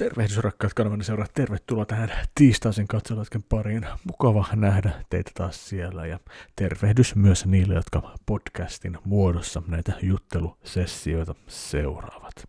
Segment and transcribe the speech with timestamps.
[0.00, 3.86] Tervehdys rakkaat kanavan seuraat, tervetuloa tähän tiistaisen katseluhetken pariin.
[4.04, 6.18] Mukava nähdä teitä taas siellä ja
[6.56, 12.48] tervehdys myös niille, jotka podcastin muodossa näitä juttelusessioita seuraavat.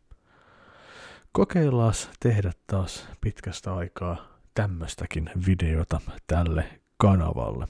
[1.32, 7.68] Kokeillaan tehdä taas pitkästä aikaa tämmöistäkin videota tälle kanavalle.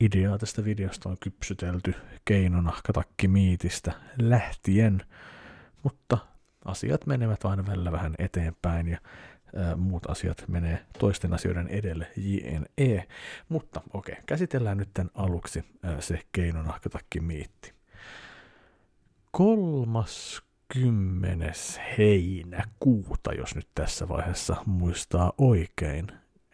[0.00, 1.94] Ideaa tästä videosta on kypsytelty
[2.24, 5.02] keinonahkatakkimiitistä lähtien,
[5.82, 6.18] mutta
[6.66, 8.98] asiat menevät aina välillä vähän eteenpäin ja
[9.76, 13.08] muut asiat menee toisten asioiden edelle, jne.
[13.48, 15.64] Mutta okei, okay, käsitellään nyt tämän aluksi
[16.00, 17.72] se keinonahkatakki miitti.
[19.30, 21.52] 30.
[21.98, 26.06] heinäkuuta, jos nyt tässä vaiheessa muistaa oikein,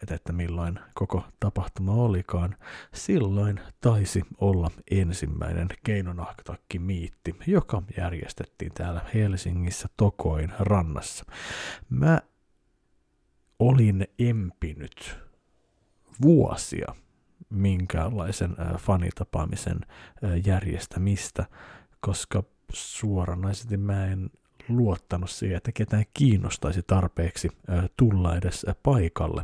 [0.03, 2.55] että, että milloin koko tapahtuma olikaan,
[2.93, 11.25] silloin taisi olla ensimmäinen keinonahkatakki miitti, joka järjestettiin täällä Helsingissä Tokoin rannassa.
[11.89, 12.21] Mä
[13.59, 15.19] olin empinyt
[16.21, 16.95] vuosia
[17.49, 19.79] minkäänlaisen fanitapaamisen
[20.45, 21.45] järjestämistä,
[21.99, 24.29] koska suoranaisesti mä en
[24.69, 27.49] luottanut siihen, että ketään kiinnostaisi tarpeeksi
[27.97, 29.43] tulla edes paikalle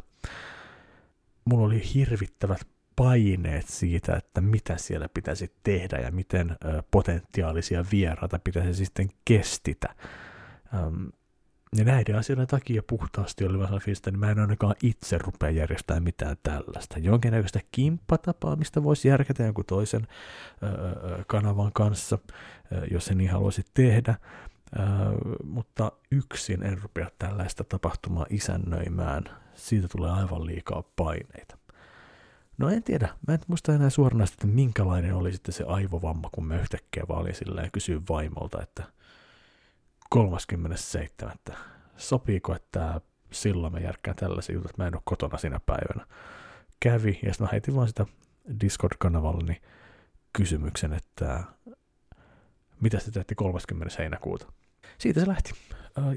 [1.46, 6.56] mulla oli hirvittävät paineet siitä, että mitä siellä pitäisi tehdä ja miten
[6.92, 9.96] potentiaalisia vieraita pitäisi sitten kestitä.
[11.76, 16.04] Ja näiden asioiden takia puhtaasti oli vähän fiilistä, niin mä en ainakaan itse rupea järjestämään
[16.04, 17.00] mitään tällaista.
[17.00, 20.08] Jonkinnäköistä kimppatapaamista voisi järkätä jonkun toisen
[21.28, 22.18] kanavan kanssa,
[22.92, 24.16] jos se niin haluaisi tehdä.
[25.44, 29.24] Mutta yksin en rupea tällaista tapahtumaa isännöimään
[29.60, 31.58] siitä tulee aivan liikaa paineita.
[32.58, 36.46] No en tiedä, mä en muista enää suoranaisesti, että minkälainen oli sitten se aivovamma, kun
[36.46, 38.84] mä yhtäkkiä vaan olin silleen ja kysyin vaimolta, että
[40.10, 41.36] 37.
[41.36, 41.54] Että
[41.98, 43.02] sopiiko, että
[43.32, 46.08] silloin mä järkkään tällaisia että mä en ole kotona sinä päivänä.
[46.80, 48.06] Kävi, ja sitten mä heitin vaan sitä
[48.62, 49.62] Discord-kanavallani
[50.34, 51.44] kysymyksen, että
[52.82, 53.96] mitä se teette 30.
[54.00, 54.52] heinäkuuta.
[54.98, 55.52] Siitä se lähti.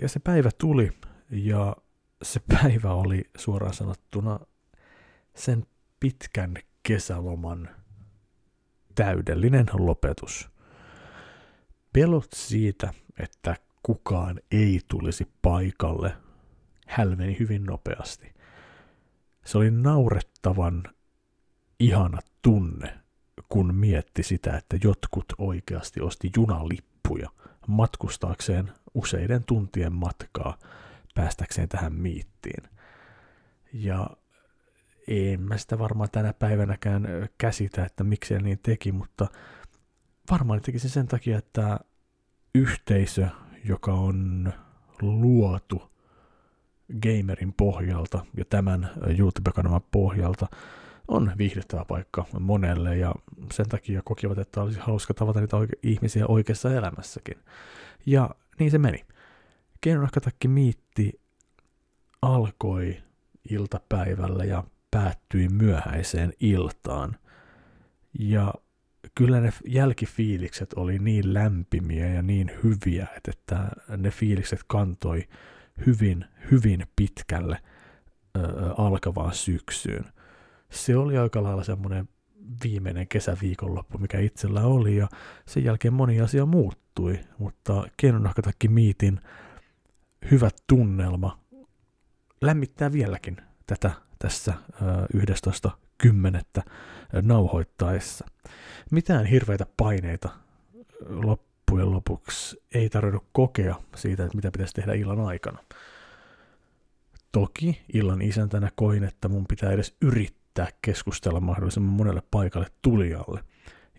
[0.03, 0.93] Ja se päivä tuli,
[1.31, 1.77] ja
[2.23, 4.41] se päivä oli suoraan sanottuna
[5.35, 5.67] sen
[6.01, 7.69] pitkän kesäloman
[8.95, 10.51] täydellinen lopetus.
[11.93, 16.17] Pelot siitä, että kukaan ei tulisi paikalle,
[16.87, 18.35] hälveni hyvin nopeasti.
[19.45, 20.83] Se oli naurettavan
[21.81, 22.99] ihana tunne,
[23.49, 27.29] kun mietti sitä, että jotkut oikeasti osti junalippuja
[27.67, 30.59] matkustaakseen useiden tuntien matkaa–
[31.15, 32.69] päästäkseen tähän miittiin.
[33.73, 34.11] Ja
[35.09, 37.09] en mä sitä varmaan tänä päivänäkään
[37.39, 39.27] käsitä, että miksi niin teki, mutta
[40.31, 41.81] varmaan teki sen sen takia, että
[42.55, 43.29] yhteisö,
[43.65, 44.53] joka on
[45.03, 45.93] luotu
[47.03, 50.47] gamerin pohjalta ja tämän YouTube-kanavan pohjalta,
[51.09, 53.15] on viihdyttävä paikka monelle ja
[53.53, 57.39] sen takia kokivat, että olisi hauska tavata niitä oike- ihmisiä oikeassa elämässäkin.
[58.07, 59.05] Ja niin se meni.
[59.83, 61.21] Keinonahkatakki miitti
[62.23, 62.97] alkoi
[63.51, 67.17] iltapäivällä ja päättyi myöhäiseen iltaan.
[68.19, 68.55] Ja
[69.15, 75.29] kyllä ne jälkifiilikset oli niin lämpimiä ja niin hyviä, että ne fiilikset kantoi
[75.87, 77.59] hyvin, hyvin pitkälle
[78.79, 80.05] alkavaan syksyyn.
[80.71, 82.09] Se oli aika lailla semmoinen
[82.65, 85.09] viimeinen kesäviikonloppu, mikä itsellä oli, ja
[85.47, 89.21] sen jälkeen moni asia muuttui, mutta Keinonahkatakki miitin
[90.31, 91.39] hyvä tunnelma
[92.41, 94.55] lämmittää vieläkin tätä tässä
[96.07, 96.63] 11.10.
[97.23, 98.27] nauhoittaessa.
[98.91, 100.29] Mitään hirveitä paineita
[101.09, 105.59] loppujen lopuksi ei tarvinnut kokea siitä, että mitä pitäisi tehdä illan aikana.
[107.33, 113.45] Toki illan isäntänä koin, että mun pitää edes yrittää keskustella mahdollisimman monelle paikalle tulijalle.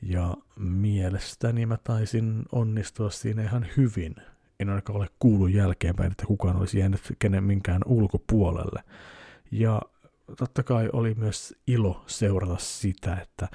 [0.02, 4.16] Ja mielestäni mä taisin onnistua siinä ihan hyvin
[4.70, 8.84] ainakaan ole kuullut jälkeenpäin, että kukaan olisi jäänyt kenen minkään ulkopuolelle.
[9.52, 9.82] Ja
[10.38, 13.48] totta kai oli myös ilo seurata sitä, että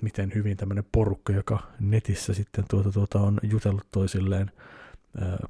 [0.00, 4.50] miten hyvin tämmöinen porukka, joka netissä sitten tuota, tuota on jutellut toisilleen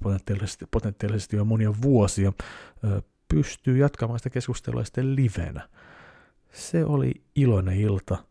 [0.02, 2.32] potentiaalisesti, potentiaalisesti jo monia vuosia,
[3.28, 5.68] pystyy jatkamaan sitä keskustelua sitten livenä.
[6.52, 8.24] Se oli iloinen ilta,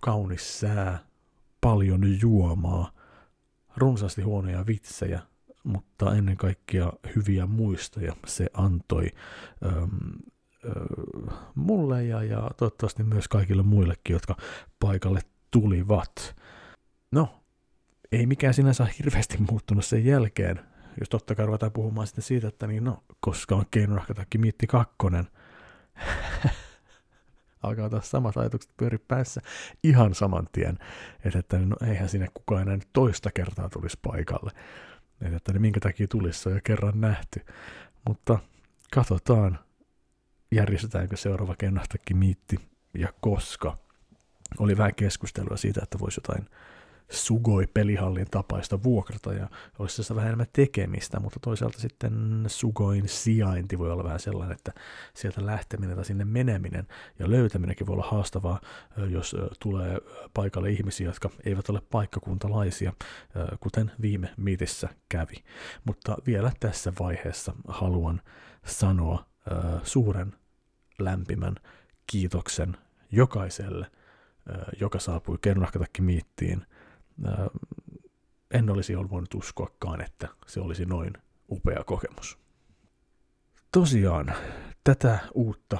[0.00, 0.98] kaunis sää,
[1.60, 2.93] paljon juomaa,
[3.76, 5.20] runsaasti huonoja vitsejä,
[5.64, 9.06] mutta ennen kaikkea hyviä muistoja se antoi
[9.66, 9.88] öm,
[10.64, 10.70] ö,
[11.54, 14.36] mulle ja, ja toivottavasti myös kaikille muillekin, jotka
[14.80, 16.36] paikalle tulivat.
[17.10, 17.44] No,
[18.12, 20.60] ei mikään sinänsä hirveästi muuttunut sen jälkeen.
[21.00, 25.24] jos totta kai ruvetaan puhumaan sitten siitä, että niin no, koska on keinonahkatakki Miitti kakkonen,
[27.64, 29.40] alkaa taas samat ajatukset pyöri päässä
[29.82, 30.78] ihan saman tien,
[31.24, 34.50] että, että no eihän sinne kukaan enää nyt toista kertaa tulisi paikalle.
[35.22, 37.40] Että, että niin minkä takia tulisi, se on jo kerran nähty.
[38.08, 38.38] Mutta
[38.94, 39.58] katsotaan,
[40.52, 42.56] järjestetäänkö seuraava kennahtakin miitti
[42.94, 43.76] ja koska.
[44.58, 46.48] Oli vähän keskustelua siitä, että voisi jotain
[47.10, 49.48] sugoi pelihallin tapaista vuokrata ja
[49.78, 54.72] olisi se vähän enemmän tekemistä, mutta toisaalta sitten sugoin sijainti voi olla vähän sellainen, että
[55.14, 56.86] sieltä lähteminen tai sinne meneminen
[57.18, 58.60] ja löytäminenkin voi olla haastavaa,
[59.10, 59.98] jos tulee
[60.34, 62.92] paikalle ihmisiä, jotka eivät ole paikkakuntalaisia,
[63.60, 65.44] kuten viime miitissä kävi.
[65.84, 68.22] Mutta vielä tässä vaiheessa haluan
[68.66, 69.26] sanoa
[69.82, 70.32] suuren
[70.98, 71.54] lämpimän
[72.06, 72.76] kiitoksen
[73.12, 73.86] jokaiselle,
[74.80, 76.66] joka saapui Kernahkatakki miittiin
[78.50, 81.12] en olisi voinut uskoakaan, että se olisi noin
[81.50, 82.38] upea kokemus.
[83.72, 84.32] Tosiaan,
[84.84, 85.78] tätä uutta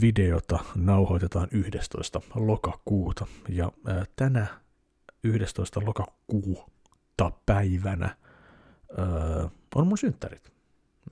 [0.00, 2.20] videota nauhoitetaan 11.
[2.34, 3.72] lokakuuta ja
[4.16, 4.46] tänä
[5.24, 5.80] 11.
[5.84, 8.16] lokakuuta päivänä
[9.74, 10.52] on mun synttärit.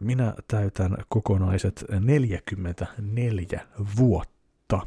[0.01, 3.67] Minä täytän kokonaiset 44
[3.99, 4.87] vuotta.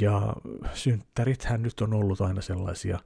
[0.00, 0.32] Ja
[0.74, 2.98] synttärithän nyt on ollut aina sellaisia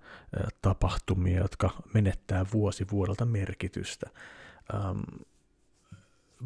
[0.63, 4.11] tapahtumia, jotka menettää vuosi vuodelta merkitystä.
[4.75, 5.01] Ähm,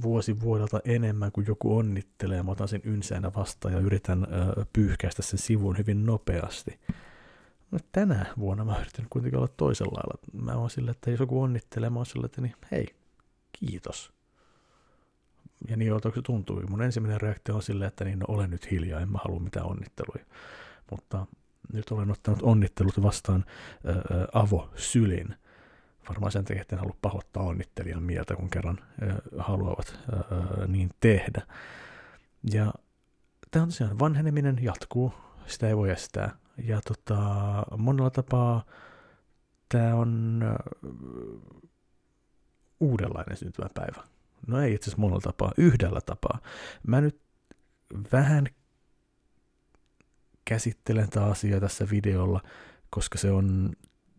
[0.03, 5.23] vuosi vuodelta enemmän, kuin joku onnittelee, mä otan sen ynsäänä vastaan ja yritän äh, pyyhkäistä
[5.23, 6.81] sen sivun hyvin nopeasti.
[7.71, 10.19] No, tänä vuonna mä yritän kuitenkin olla toisella lailla.
[10.33, 12.87] Mä oon sillä, että jos joku onnittelee, mä oon sillä, että niin, hei,
[13.53, 14.18] kiitos
[15.69, 16.63] ja niin jolta se tuntui.
[16.69, 19.67] Mun ensimmäinen reaktio on silleen, että niin, no, olen nyt hiljaa, en mä halua mitään
[19.67, 20.25] onnitteluja.
[20.91, 21.27] Mutta
[21.73, 23.45] nyt olen ottanut onnittelut vastaan
[23.85, 23.95] ää,
[24.33, 25.35] avo sylin.
[26.09, 30.91] Varmaan sen takia, että en halua pahoittaa onnittelijan mieltä, kun kerran ää, haluavat ää, niin
[31.01, 31.43] tehdä.
[32.53, 32.73] Ja
[33.51, 35.15] tämä on tosiaan vanheneminen jatkuu,
[35.47, 36.31] sitä ei voi estää.
[36.65, 37.17] Ja tota,
[37.77, 38.65] monella tapaa
[39.69, 40.57] tämä on ää,
[42.81, 44.18] uudenlainen syntymäpäivä
[44.49, 46.39] No ei itse asiassa monella tapaa, yhdellä tapaa.
[46.87, 47.21] Mä nyt
[48.13, 48.47] vähän
[50.45, 52.41] käsittelen tätä asiaa tässä videolla,
[52.91, 53.73] koska se on,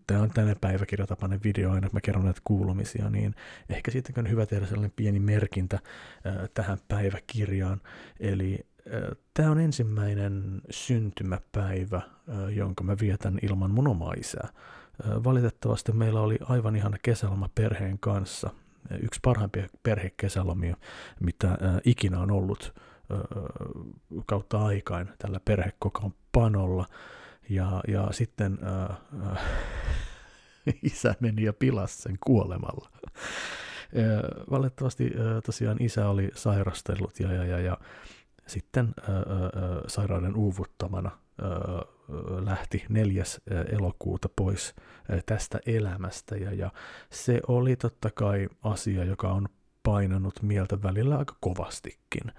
[0.08, 3.36] tämä on tänne päiväkirjatapainen video aina, kun mä kerron näitä kuulumisia, niin
[3.70, 7.82] ehkä sitten on hyvä tehdä sellainen pieni merkintä äh, tähän päiväkirjaan.
[8.20, 8.60] Eli
[8.94, 14.50] äh, tämä on ensimmäinen syntymäpäivä, äh, jonka mä vietän ilman mun omaa isää.
[15.24, 18.50] Valitettavasti meillä oli aivan ihana kesäloma perheen kanssa,
[19.02, 20.76] yksi parhaimpia perhekesälomia,
[21.20, 22.74] mitä äh, ikinä on ollut
[23.12, 23.18] äh,
[24.26, 26.86] kautta aikain tällä perhekokoonpanolla.
[27.50, 28.98] Ja, ja sitten äh,
[29.32, 29.44] äh,
[30.84, 32.90] isä meni ja pilasi sen kuolemalla.
[32.96, 33.12] Äh,
[34.52, 37.78] valitettavasti äh, tosiaan isä oli sairastellut ja, ja, ja, ja
[38.48, 39.22] sitten äh, äh,
[39.88, 41.12] sairauden uuvuttamana
[42.46, 43.24] lähti 4.
[43.72, 44.76] elokuuta pois
[45.26, 46.72] tästä elämästä ja, ja
[47.10, 49.48] se oli totta kai asia, joka on
[49.84, 52.32] painanut mieltä välillä aika kovastikin.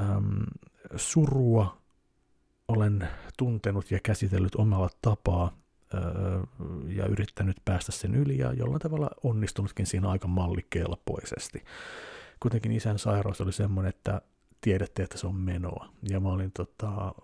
[0.00, 0.46] Öm,
[0.96, 1.80] surua
[2.68, 3.08] olen
[3.38, 5.60] tuntenut ja käsitellyt omalla tapaa
[6.88, 11.64] ja yrittänyt päästä sen yli ja jollain tavalla onnistunutkin siinä aika mallikelpoisesti.
[12.40, 14.20] Kuitenkin isän sairaus oli semmoinen, että
[14.60, 15.88] tiedätte, että se on menoa.
[16.10, 17.14] Ja mä olin tota,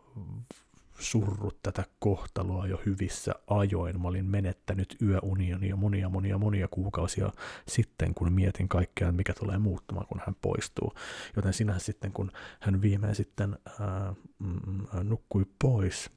[0.99, 4.01] surrut tätä kohtaloa jo hyvissä ajoin.
[4.01, 7.33] Mä olin menettänyt yöunioni jo monia, monia, monia kuukausia
[7.69, 10.93] sitten, kun mietin kaikkea, mikä tulee muuttumaan, kun hän poistuu.
[11.37, 16.11] Joten sinähän sitten, kun hän viimein sitten ää, mm, nukkui pois,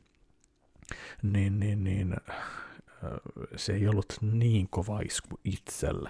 [1.24, 2.39] niin, niin, niin ää,
[3.55, 6.09] se ei ollut niin kova isku itselle.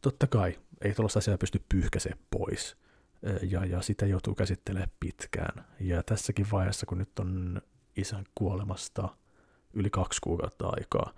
[0.00, 2.76] Totta kai, ei tuollaista asiaa pysty pyyhkäsemään pois
[3.42, 5.64] ja, ja sitä joutuu käsittelemään pitkään.
[5.80, 7.62] Ja tässäkin vaiheessa, kun nyt on
[8.00, 9.08] isän kuolemasta
[9.74, 11.12] yli kaksi kuukautta aikaa.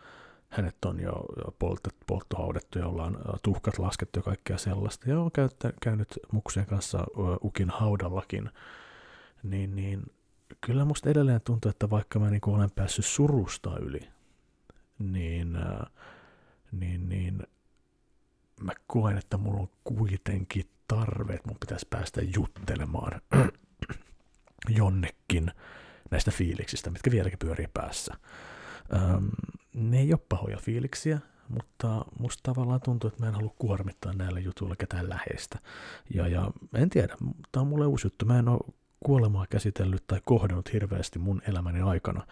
[0.49, 1.25] Hänet on jo
[1.59, 5.11] poltet, polttohaudettu ja ollaan tuhkat laskettu ja kaikkea sellaista.
[5.11, 5.31] Ja on
[5.83, 7.05] käynyt muksien kanssa
[7.45, 8.51] Ukin haudallakin.
[9.43, 10.03] Niin, niin
[10.61, 14.01] kyllä musta edelleen tuntuu, että vaikka mä niin olen päässyt surusta yli,
[14.99, 15.59] niin,
[16.73, 17.43] niin, niin
[18.61, 23.21] mä koen, että mulla on kuitenkin tarve, että mun pitäisi päästä juttelemaan
[24.79, 25.53] jonnekin
[26.13, 28.15] näistä fiiliksistä, mitkä vieläkin pyörii päässä.
[28.95, 29.31] Öm,
[29.75, 34.41] ne ei ole pahoja fiiliksiä, mutta musta tavallaan tuntuu, että mä en halua kuormittaa näillä
[34.41, 35.59] jutuilla ketään läheistä.
[36.15, 37.17] Ja, ja en tiedä,
[37.53, 38.27] tämä on mulle uusi juttu.
[38.27, 38.61] Mä en ole
[39.05, 42.27] kuolemaa käsitellyt tai kohdannut hirveästi mun elämäni aikana.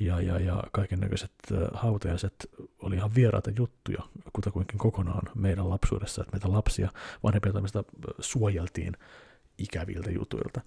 [0.00, 1.32] ja, ja, ja kaiken näköiset
[1.74, 2.34] hautajaiset
[2.78, 6.90] oli ihan vieraita juttuja, kutakuinkin kokonaan meidän lapsuudessa, että meitä lapsia
[7.22, 7.84] vanhempia tämmöistä
[8.18, 8.96] suojeltiin
[9.58, 10.60] ikäviltä jutuilta.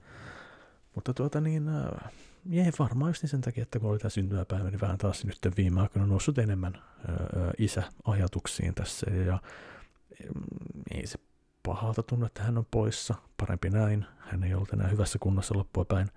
[0.96, 1.64] Mutta tuota niin,
[2.46, 5.82] jäi varmaan just sen takia, että kun oli tämä syntymäpäivä, niin vähän taas nyt viime
[5.82, 6.84] aikoina noussut enemmän
[7.58, 9.40] isä-ajatuksiin tässä, ja
[10.36, 11.20] mm, ei se
[11.64, 15.86] pahalta tunnu, että hän on poissa, parempi näin, hän ei ollut enää hyvässä kunnossa loppua
[15.86, 16.08] päin,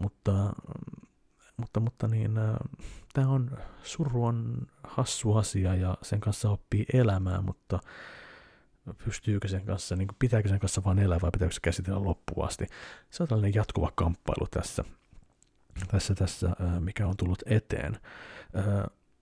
[0.00, 0.52] mutta
[1.56, 2.32] mutta, mutta niin,
[3.12, 7.78] tämä on, suru on hassu asia ja sen kanssa oppii elämään, mutta
[9.04, 12.66] pystyykö sen kanssa, niin pitääkö sen kanssa vain elää vai pitääkö se käsitellä loppuun asti.
[13.10, 14.84] Se on tällainen jatkuva kamppailu tässä,
[15.88, 17.96] tässä, tässä mikä on tullut eteen.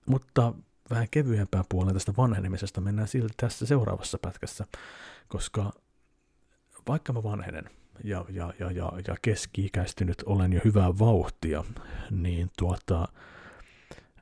[0.06, 0.54] Mutta
[0.90, 4.64] vähän kevyempään puoleen tästä vanhenemisesta mennään silti tässä seuraavassa pätkässä,
[5.28, 5.72] koska
[6.88, 7.70] vaikka mä vanhenen,
[8.04, 11.64] ja, ja, ja, ja, ja keski-ikäistynyt olen jo hyvää vauhtia,
[12.10, 13.08] niin tuota,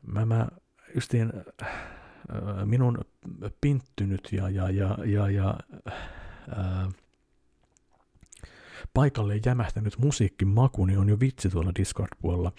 [0.03, 0.49] mä, mä
[0.95, 1.69] justiin, äh,
[2.65, 2.99] minun
[3.61, 5.55] pinttynyt ja, ja, ja, ja, ja
[6.59, 6.89] äh,
[8.95, 12.53] paikalle jämähtänyt musiikkimakuni on jo vitsi tuolla Discord-puolella,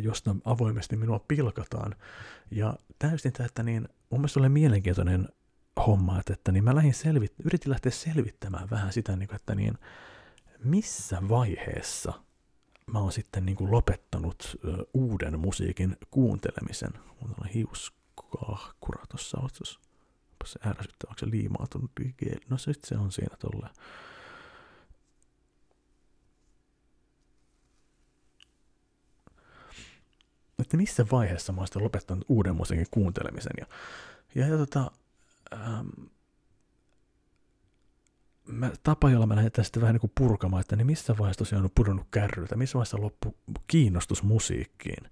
[0.00, 1.94] josta avoimesti minua pilkataan.
[2.50, 5.28] Ja täysin että niin mun mielestä oli mielenkiintoinen
[5.86, 9.54] homma, että, että niin mä lähdin selvit, yritin lähteä selvittämään vähän sitä, niin kuin, että
[9.54, 9.78] niin,
[10.64, 12.12] missä vaiheessa
[12.86, 14.56] mä oon sitten niin kuin lopettanut
[14.94, 16.90] uuden musiikin kuuntelemisen.
[17.20, 19.80] Mulla on hiuskahkura tuossa otsossa.
[20.46, 21.90] Se ärsyttävä, onko se liimautunut
[22.48, 23.74] No se, se on siinä tolleen.
[30.58, 33.52] Että missä vaiheessa mä oon lopettanut uuden musiikin kuuntelemisen.
[33.58, 33.66] Ja,
[34.34, 34.90] ja, ja tota,
[35.52, 35.88] ähm,
[38.46, 41.64] mä, tapa, jolla mä lähdin tästä vähän niin kuin purkamaan, että niin missä vaiheessa tosiaan
[41.64, 43.36] on pudonnut kärryiltä, missä vaiheessa loppu
[43.66, 45.10] kiinnostus musiikkiin,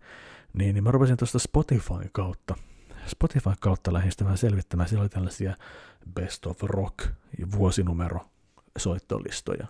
[0.53, 2.55] niin, niin mä rupesin tuosta Spotifyn kautta,
[3.07, 5.57] Spotifyn kautta vähän selvittämään, siellä oli tällaisia
[6.15, 7.09] Best of Rock
[7.53, 8.21] vuosinumero
[8.79, 9.67] soittolistoja,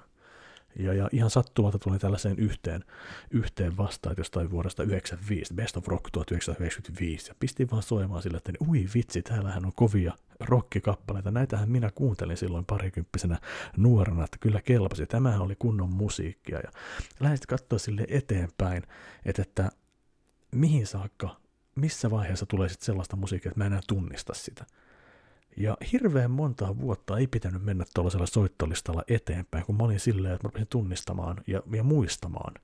[0.78, 2.84] ja, ja ihan sattumalta tuli tällaiseen yhteen,
[3.30, 8.52] yhteen vastaan jostain vuodesta 95, Best of Rock 1995, ja pistin vaan soimaan sille, että
[8.68, 11.30] ui vitsi, täällähän on kovia rockikappaleita.
[11.30, 13.38] Näitähän minä kuuntelin silloin parikymppisenä
[13.76, 15.06] nuorena, että kyllä kelpasi.
[15.06, 16.58] Tämähän oli kunnon musiikkia.
[16.58, 16.70] Ja
[17.20, 18.82] lähdin katsoa sille eteenpäin,
[19.24, 19.70] että, että
[20.50, 21.36] mihin saakka,
[21.74, 24.64] missä vaiheessa tulee sitten sellaista musiikkia, että mä enää tunnista sitä.
[25.56, 30.46] Ja hirveän montaa vuotta ei pitänyt mennä tuollaisella soittolistalla eteenpäin, kun mä olin silleen, että
[30.46, 32.54] mä rupesin tunnistamaan ja, ja muistamaan,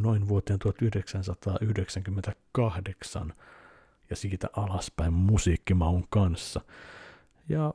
[0.00, 3.32] noin vuoteen 1998
[4.10, 6.60] ja siitä alaspäin musiikkimaun kanssa.
[7.48, 7.74] Ja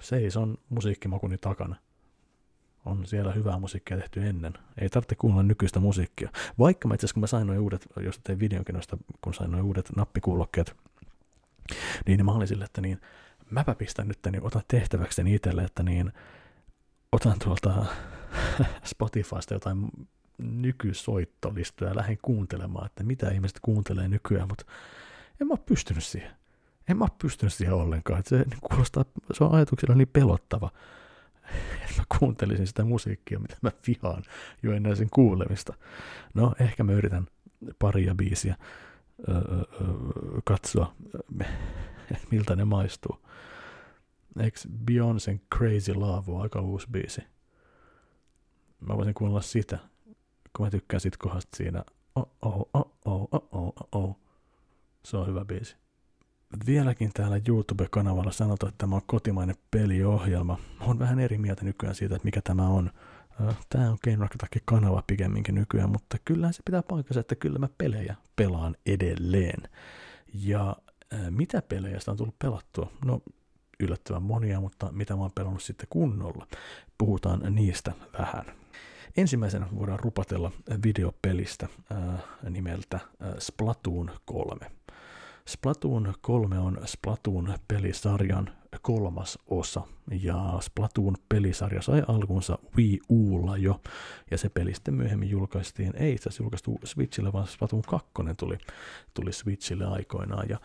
[0.00, 1.76] seison musiikkimakuni takana.
[2.84, 4.52] On siellä hyvää musiikkia tehty ennen.
[4.78, 6.30] Ei tarvitse kuunnella nykyistä musiikkia.
[6.58, 9.50] Vaikka mä itse asiassa, kun mä sain noin uudet, jos tein videonkin noista, kun sain
[9.50, 10.76] noin uudet nappikuulokkeet,
[12.06, 13.00] niin mä olin sille, että niin,
[13.50, 16.12] mäpä pistän nyt, niin otan tehtäväkseni itselle, että niin,
[17.12, 17.84] otan tuolta
[18.84, 19.88] Spotifysta jotain
[20.38, 24.64] nykysoittolistoja ja lähden kuuntelemaan, että mitä ihmiset kuuntelee nykyään, mutta
[25.40, 26.30] en mä ole pystynyt siihen
[26.88, 28.18] en mä pystynyt siihen ollenkaan.
[28.18, 30.70] Että se, niin kuulostaa, se on ajatuksella niin pelottava,
[32.24, 34.22] kuuntelisin sitä musiikkia, mitä mä vihaan
[34.62, 35.74] jo ennen sen kuulemista.
[36.34, 37.26] No, ehkä mä yritän
[37.78, 38.56] paria biisiä
[39.28, 39.64] öö, öö,
[40.44, 40.94] katsoa,
[42.30, 43.26] miltä ne maistuu.
[44.40, 47.20] Eikö Beyoncé Crazy Love on aika uusi biisi?
[48.80, 49.78] Mä voisin kuunnella sitä,
[50.56, 54.16] kun mä tykkään sit kohdasta siinä oh, oh, oh, oh, oh, oh, oh.
[55.04, 55.76] Se on hyvä biisi.
[56.66, 60.58] Vieläkin täällä YouTube-kanavalla sanotaan, että tämä on kotimainen peliohjelma.
[60.80, 62.90] On vähän eri mieltä nykyään siitä, että mikä tämä on.
[63.68, 64.28] Tämä on Game
[64.64, 69.62] kanava pikemminkin nykyään, mutta kyllä se pitää paikkansa, että kyllä mä pelejä pelaan edelleen.
[70.34, 70.76] Ja
[71.30, 72.92] mitä pelejä sitä on tullut pelattua?
[73.04, 73.20] No
[73.80, 76.46] yllättävän monia, mutta mitä mä oon pelannut sitten kunnolla.
[76.98, 78.44] Puhutaan niistä vähän.
[79.16, 80.52] Ensimmäisenä voidaan rupatella
[80.84, 84.70] videopelistä äh, nimeltä äh, Splatoon 3.
[85.48, 88.50] Splatoon 3 on Splatoon-pelisarjan
[88.82, 89.82] kolmas osa,
[90.22, 93.80] ja Splatoon-pelisarja sai alkunsa Wii Ulla jo,
[94.30, 98.58] ja se peli sitten myöhemmin julkaistiin, ei itse julkaistu Switchille, vaan Splatoon 2 tuli,
[99.14, 100.60] tuli Switchille aikoinaan, ja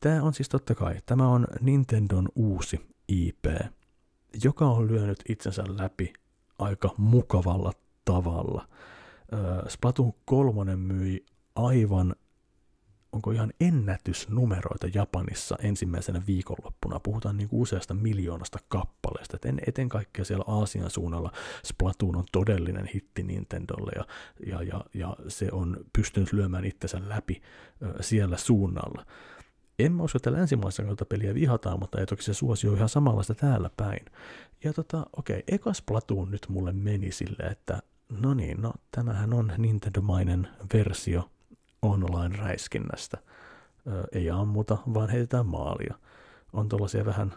[0.00, 3.44] tämä on siis totta kai, tämä on Nintendon uusi IP,
[4.44, 6.12] joka on lyönyt itsensä läpi
[6.58, 7.72] aika mukavalla
[8.04, 8.68] tavalla.
[9.68, 11.24] Splatoon 3 myi
[11.54, 12.14] aivan
[13.12, 17.00] onko ihan ennätysnumeroita Japanissa ensimmäisenä viikonloppuna.
[17.00, 19.36] Puhutaan niin useasta miljoonasta kappaleesta.
[19.36, 21.32] Et eten kaikkea siellä Aasian suunnalla
[21.64, 24.06] Splatoon on todellinen hitti Nintendolle ja,
[24.46, 27.42] ja, ja, ja se on pystynyt lyömään itsensä läpi
[27.82, 29.06] ö, siellä suunnalla.
[29.78, 33.34] En mä usko, että länsimaissa noita peliä vihataan, mutta ei toki se suosio ihan samanlaista
[33.34, 34.04] täällä päin.
[34.64, 37.82] Ja tota, okei, okay, eka Splatoon nyt mulle meni silleen, että
[38.20, 41.30] no niin, no tämähän on Nintendo-mainen versio
[41.82, 43.18] online-räiskinnästä.
[43.86, 45.94] Ö, ei ammuta, vaan heitetään maalia.
[46.52, 47.34] On tuollaisia vähän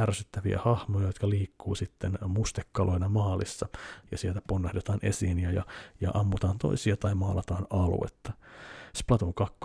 [0.00, 3.68] ärsyttäviä hahmoja, jotka liikkuu sitten mustekaloina maalissa,
[4.10, 5.64] ja sieltä ponnahdetaan esiin ja, ja,
[6.00, 8.32] ja ammutaan toisia tai maalataan aluetta.
[8.96, 9.56] Splatoon 2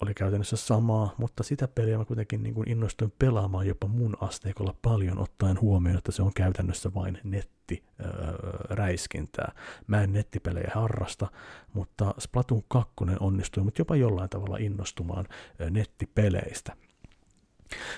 [0.00, 4.74] oli käytännössä samaa, mutta sitä peliä mä kuitenkin niin kuin innostuin pelaamaan jopa mun asteikolla
[4.82, 9.52] paljon ottaen huomioon, että se on käytännössä vain nettiräiskintää.
[9.86, 11.28] Mä en nettipelejä harrasta,
[11.74, 15.26] mutta Splatoon 2 onnistui mut jopa jollain tavalla innostumaan
[15.70, 16.76] nettipeleistä.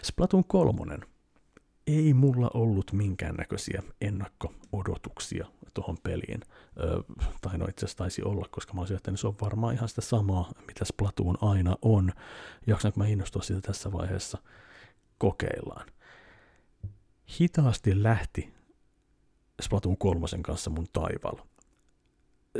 [0.02, 0.98] Splatoon 3
[1.98, 6.40] ei mulla ollut minkäännäköisiä ennakko-odotuksia tuohon peliin.
[6.80, 7.02] Ö,
[7.40, 10.00] tai no itse asiassa taisi olla, koska mä olisin että se on varmaan ihan sitä
[10.00, 12.12] samaa, mitä Splatoon aina on.
[12.66, 14.38] Jaksanko mä innostua siitä tässä vaiheessa?
[15.18, 15.86] Kokeillaan.
[17.40, 18.54] Hitaasti lähti
[19.62, 21.36] Splatoon kolmosen kanssa mun taival.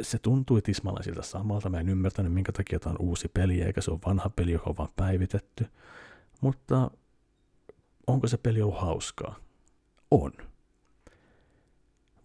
[0.02, 1.68] Se tuntui tismalaisilta samalta.
[1.68, 4.70] Mä en ymmärtänyt, minkä takia tämä on uusi peli, eikä se ole vanha peli, joka
[4.70, 5.66] on vaan päivitetty.
[6.40, 6.90] Mutta
[8.10, 9.36] onko se peli ollut hauskaa?
[10.10, 10.32] On.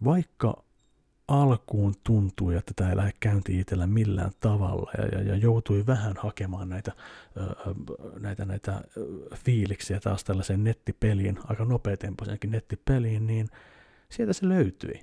[0.04, 0.64] Vaikka
[1.28, 6.14] alkuun tuntui, että tämä ei lähde käyntiin itsellä millään tavalla ja, ja, ja joutui vähän
[6.18, 6.92] hakemaan näitä,
[7.36, 7.74] ö,
[8.18, 8.80] näitä, näitä
[9.34, 13.48] fiiliksiä taas tällaiseen nettipeliin, aika nopeatempoisenkin nettipeliin, niin
[14.08, 15.00] sieltä se löytyi.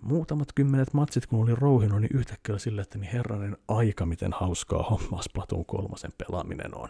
[0.00, 4.82] Muutamat kymmenet matsit, kun oli rouhinut, niin yhtäkkiä sille, että niin herranen aika, miten hauskaa
[4.82, 6.88] hommaa Splatoon kolmasen pelaaminen on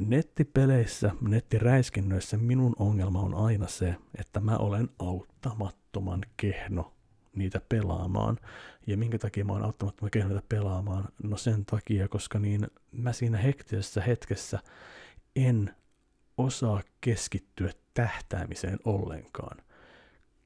[0.00, 6.92] nettipeleissä, nettiräiskinnöissä minun ongelma on aina se, että mä olen auttamattoman kehno
[7.36, 8.38] niitä pelaamaan.
[8.86, 11.08] Ja minkä takia mä oon auttamattoman kehno niitä pelaamaan?
[11.22, 14.58] No sen takia, koska niin mä siinä hektisessä hetkessä
[15.36, 15.74] en
[16.38, 19.58] osaa keskittyä tähtäämiseen ollenkaan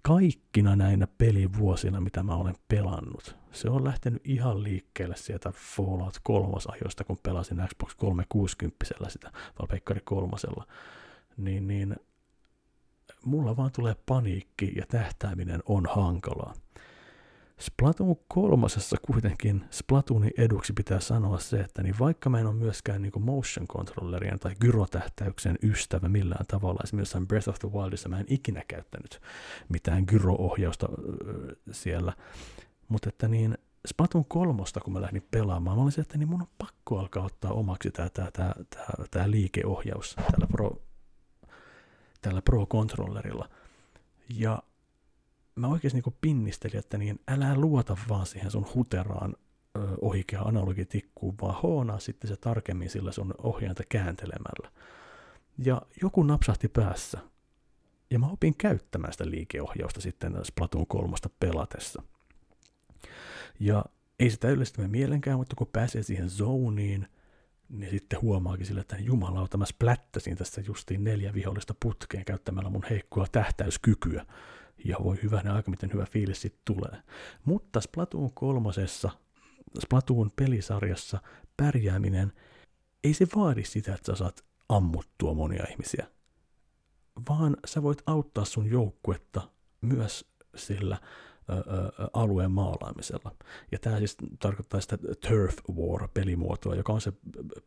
[0.02, 6.52] kaikkina näinä pelivuosina, mitä mä olen pelannut, se on lähtenyt ihan liikkeelle sieltä Fallout 3
[6.68, 10.66] ajoista, kun pelasin Xbox 360 sitä, Valpeikkari kolmosella,
[11.36, 11.96] niin, niin
[13.24, 16.54] mulla vaan tulee paniikki ja tähtääminen on hankalaa.
[17.62, 23.02] Splatoon kolmosessa kuitenkin Splatoonin eduksi pitää sanoa se, että niin vaikka mä en ole myöskään
[23.02, 28.26] niin motion controllerien tai gyrotähtäyksen ystävä millään tavalla, esimerkiksi Breath of the Wildissa mä en
[28.28, 29.20] ikinä käyttänyt
[29.68, 30.88] mitään gyro-ohjausta
[31.70, 32.12] siellä,
[32.88, 36.48] mutta että niin Splatoon kolmosta, kun mä lähdin pelaamaan, mä olin että niin mun on
[36.58, 40.82] pakko alkaa ottaa omaksi tämä tää, tää, tää, tää liikeohjaus tällä Pro,
[42.20, 43.48] tällä Pro-controllerilla.
[44.28, 44.62] Ja
[45.54, 49.36] mä oikeasti niin pinnistelin, että niin älä luota vaan siihen sun huteraan
[49.76, 54.72] ö, ohikea analogitikkuun, vaan hoonaa sitten se tarkemmin sillä sun ohjainta kääntelemällä.
[55.58, 57.18] Ja joku napsahti päässä.
[58.10, 62.02] Ja mä opin käyttämään sitä liikeohjausta sitten Splatoon kolmosta pelatessa.
[63.60, 63.84] Ja
[64.18, 67.08] ei sitä yleisesti mielenkään, mutta kun pääsee siihen zoniin,
[67.68, 72.84] niin sitten huomaakin sille, että jumalauta, mä splättäsin tässä justiin neljä vihollista putkeen käyttämällä mun
[72.90, 74.26] heikkoa tähtäyskykyä
[74.84, 77.02] ja voi hyvänä aika, miten hyvä fiilis sitten tulee.
[77.44, 79.10] Mutta Splatoon kolmosessa,
[79.78, 81.18] Splatoon pelisarjassa
[81.56, 82.32] pärjääminen,
[83.04, 86.06] ei se vaadi sitä, että sä saat ammuttua monia ihmisiä,
[87.28, 89.48] vaan sä voit auttaa sun joukkuetta
[89.80, 90.98] myös sillä
[92.12, 93.34] alueen maalaamisella.
[93.72, 97.12] Ja tämä siis tarkoittaa sitä Turf War-pelimuotoa, joka on se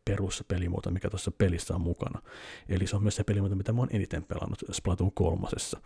[0.04, 2.22] peruspelimuoto, mikä tuossa pelissä on mukana.
[2.68, 5.80] Eli se on myös se pelimuoto, mitä mä oon eniten pelannut Splatoon kolmosessa.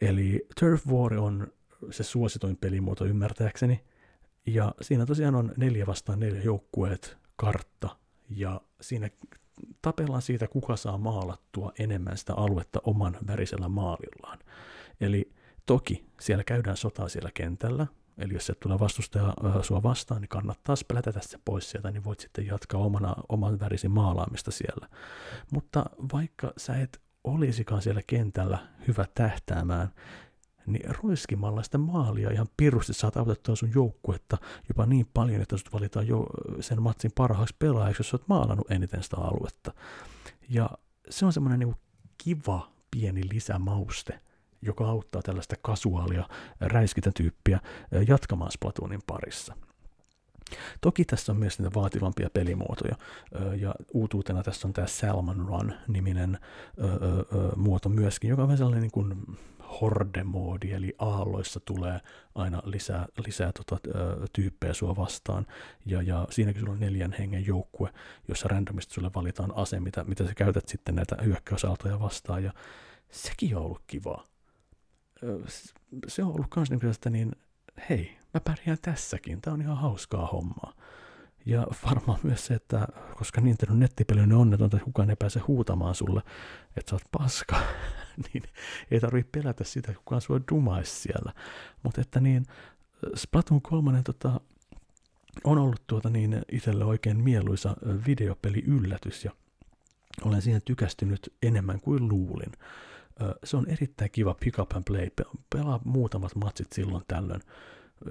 [0.00, 1.52] Eli Turf War on
[1.90, 3.84] se suosituin pelimuoto ymmärtääkseni,
[4.46, 7.96] ja siinä tosiaan on neljä vastaan neljä joukkueet, kartta,
[8.28, 9.10] ja siinä
[9.82, 14.38] tapellaan siitä, kuka saa maalattua enemmän sitä aluetta oman värisellä maalillaan.
[15.00, 15.32] Eli
[15.66, 17.86] toki siellä käydään sotaa siellä kentällä,
[18.18, 22.04] eli jos se tulee vastustaja äh, sua vastaan, niin kannattaa pelätä se pois sieltä, niin
[22.04, 24.88] voit sitten jatkaa omana, oman värisin maalaamista siellä.
[25.52, 29.88] Mutta vaikka sä et olisikaan siellä kentällä hyvä tähtäämään,
[30.66, 35.72] niin roiskimalla sitä maalia ihan pirusti saat autettua sun joukkuetta jopa niin paljon, että sut
[35.72, 36.26] valitaan jo
[36.60, 39.72] sen matsin parhaaksi pelaajaksi, jos sä oot maalannut eniten sitä aluetta.
[40.48, 40.70] Ja
[41.10, 41.76] se on semmoinen niin
[42.18, 44.20] kiva pieni lisämauste,
[44.62, 46.28] joka auttaa tällaista kasuaalia
[46.60, 47.60] räiskitätyyppiä
[48.08, 49.56] jatkamaan Splatoonin parissa.
[50.80, 52.96] Toki tässä on myös niitä vaativampia pelimuotoja,
[53.56, 56.38] ja uutuutena tässä on tämä Salmon Run-niminen
[57.56, 59.14] muoto myöskin, joka on vähän sellainen niin kuin
[59.80, 62.00] horde-moodi, eli aalloissa tulee
[62.34, 63.88] aina lisää, lisää tota,
[64.32, 65.46] tyyppejä sua vastaan,
[65.86, 67.92] ja, ja siinäkin sulla on neljän hengen joukkue,
[68.28, 72.52] jossa randomista sulle valitaan ase, mitä, mitä sä käytät sitten näitä hyökkäysaaltoja vastaan, ja
[73.10, 74.24] sekin on ollut kivaa.
[76.08, 77.32] Se on ollut kans niin, että niin,
[77.90, 80.72] hei, mä pärjään tässäkin, tää on ihan hauskaa hommaa.
[81.46, 85.94] Ja varmaan myös se, että koska Nintendo nettipeli on onnetonta, että kukaan ei pääse huutamaan
[85.94, 86.22] sulle,
[86.76, 87.60] että sä oot paska,
[88.32, 88.42] niin
[88.90, 91.32] ei tarvitse pelätä sitä, että kukaan sua dumaisi siellä.
[91.82, 92.46] Mutta että niin,
[93.14, 94.40] Splatoon 3 tota,
[95.44, 99.30] on ollut tuota niin itselle oikein mieluisa videopeli yllätys ja
[100.24, 102.52] olen siihen tykästynyt enemmän kuin luulin.
[103.44, 105.08] Se on erittäin kiva pick up and play.
[105.54, 107.40] Pelaa muutamat matsit silloin tällöin.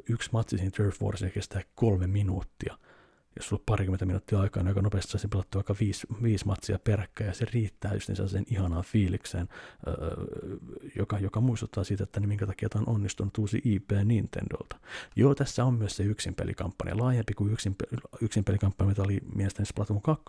[0.10, 2.78] Yksi matsi siinä Turf Warsia kestää kolme minuuttia–
[3.40, 6.80] jos sulla on parikymmentä minuuttia aikaa, niin aika nopeasti saisi pelattua vaikka viisi, viisi matsia
[6.80, 9.48] peräkkäin, ja se riittää just niin sen ihanaan fiilikseen,
[9.88, 9.96] öö,
[10.96, 14.80] joka, joka muistuttaa siitä, että niin minkä takia tämä on onnistunut uusi IP Nintendolta.
[15.16, 17.76] Joo, tässä on myös se yksin pelikampanja, laajempi kuin yksin,
[18.22, 20.26] yksin pelikampanja, mitä oli mielestäni Splatoon 2,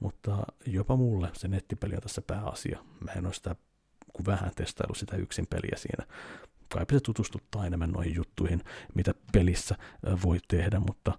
[0.00, 2.78] mutta jopa mulle se nettipeli on tässä pääasia.
[3.00, 3.56] Mä en ole sitä
[4.12, 6.06] kuin vähän testailu sitä yksin peliä siinä.
[6.74, 8.60] Kaipa se tutustuttaa enemmän noihin juttuihin,
[8.94, 9.76] mitä pelissä
[10.24, 11.18] voi tehdä, mutta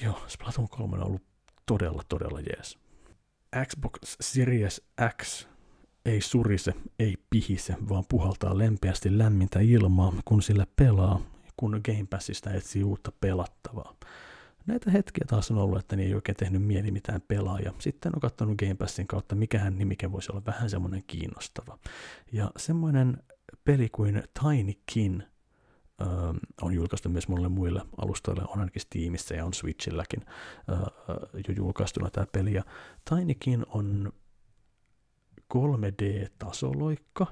[0.00, 1.22] joo, Splatoon 3 on ollut
[1.66, 2.78] todella, todella jees.
[3.66, 4.82] Xbox Series
[5.22, 5.46] X
[6.04, 11.20] ei surise, ei pihise, vaan puhaltaa lempeästi lämmintä ilmaa, kun sillä pelaa,
[11.56, 13.94] kun Game Passista etsii uutta pelattavaa.
[14.66, 18.12] Näitä hetkiä taas on ollut, että niin ei oikein tehnyt mieli mitään pelaa, ja sitten
[18.14, 21.78] on katsonut Game Passin kautta, mikähän nimike voisi olla vähän semmoinen kiinnostava.
[22.32, 23.22] Ja semmoinen
[23.64, 25.22] peli kuin Tiny Kin
[26.02, 26.08] äh,
[26.62, 30.78] on julkaistu myös monille muille alustoille, on ainakin Steamissa ja on Switchilläkin äh,
[31.48, 32.54] jo julkaistuna tämä peli.
[32.54, 32.64] Ja
[33.08, 34.12] Tinykin on
[35.54, 37.26] 3D-tasoloikka,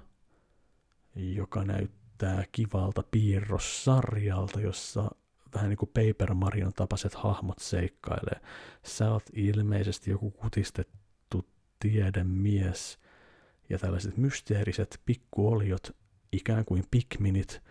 [1.14, 5.10] joka näyttää kivalta piirrossarjalta, jossa
[5.54, 8.40] vähän niin kuin Paper Marion tapaiset hahmot seikkailee.
[8.82, 11.48] Sä oot ilmeisesti joku kutistettu
[11.80, 12.98] tiedemies,
[13.68, 15.96] ja tällaiset mysteeriset pikkuoliot,
[16.32, 17.62] ikään kuin pikminit,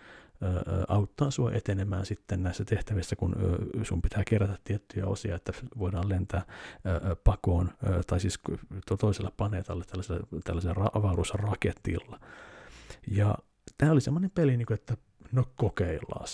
[0.88, 3.36] auttaa sua etenemään sitten näissä tehtävissä, kun
[3.84, 6.46] sun pitää kerätä tiettyjä osia, että voidaan lentää
[7.24, 7.70] pakoon,
[8.08, 8.39] tai siis
[9.00, 12.20] toisella planeetalle tällaisella, tällaisella avaruusraketilla.
[13.08, 13.36] Ja
[13.78, 14.98] tämä oli semmoinen peli, niin että
[15.32, 16.28] no kokeillaan.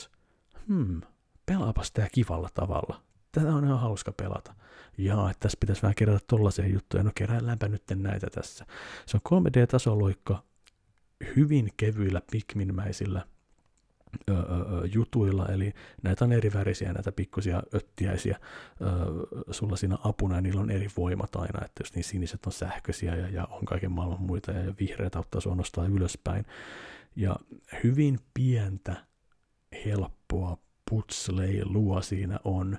[0.68, 1.02] Hmm,
[1.46, 3.02] pelaapas tämä kivalla tavalla.
[3.32, 4.56] Tätä on ihan hauska pelata.
[4.98, 7.04] Ja että tässä pitäisi vähän kerätä tollaisia juttuja.
[7.04, 8.66] No keräilläänpä nyt näitä tässä.
[9.06, 10.44] Se on 3D-tasoloikka
[11.36, 13.26] hyvin kevyillä pikminmäisillä
[14.30, 18.40] ö, ö, jutuilla, eli näitä on eri värisiä, näitä pikkusia öttiäisiä
[18.82, 18.86] ö,
[19.54, 23.16] sulla siinä apuna, ja niillä on eri voimat aina, että jos niin siniset on sähköisiä
[23.16, 26.46] ja, ja on kaiken maailman muita, ja vihreät auttaa sua nostaa ylöspäin.
[27.16, 27.36] Ja
[27.84, 29.06] hyvin pientä,
[29.86, 30.58] helppoa
[30.90, 32.78] putsleilua siinä on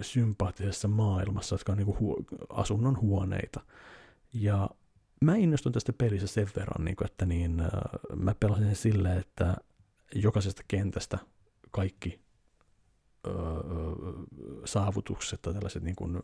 [0.00, 3.60] sympaattisessa maailmassa, jotka on niin hu- asunnon huoneita.
[4.32, 4.70] Ja
[5.22, 7.68] mä innostun tästä pelissä sen verran, niin kuin, että niin, äh,
[8.16, 9.56] mä pelasin sen silleen, että
[10.14, 11.18] jokaisesta kentästä
[11.70, 12.20] kaikki
[13.26, 13.34] öö,
[14.64, 16.22] saavutukset tai tällaiset niin kuin,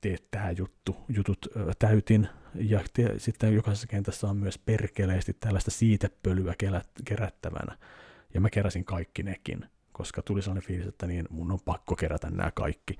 [0.00, 2.28] teet tämä juttu, jutut ö, täytin.
[2.54, 6.54] Ja te, sitten jokaisessa kentässä on myös perkeleesti tällaista siitepölyä
[7.04, 7.78] kerättävänä.
[8.34, 12.30] Ja mä keräsin kaikki nekin, koska tuli sellainen fiilis, että niin mun on pakko kerätä
[12.30, 12.96] nämä kaikki.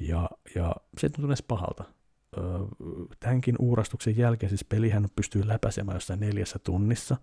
[0.00, 1.84] Ja, ja se ei tuntunut edes pahalta
[3.20, 7.16] tämänkin uurastuksen jälkeen siis pelihän pystyy läpäisemään jossain neljässä tunnissa,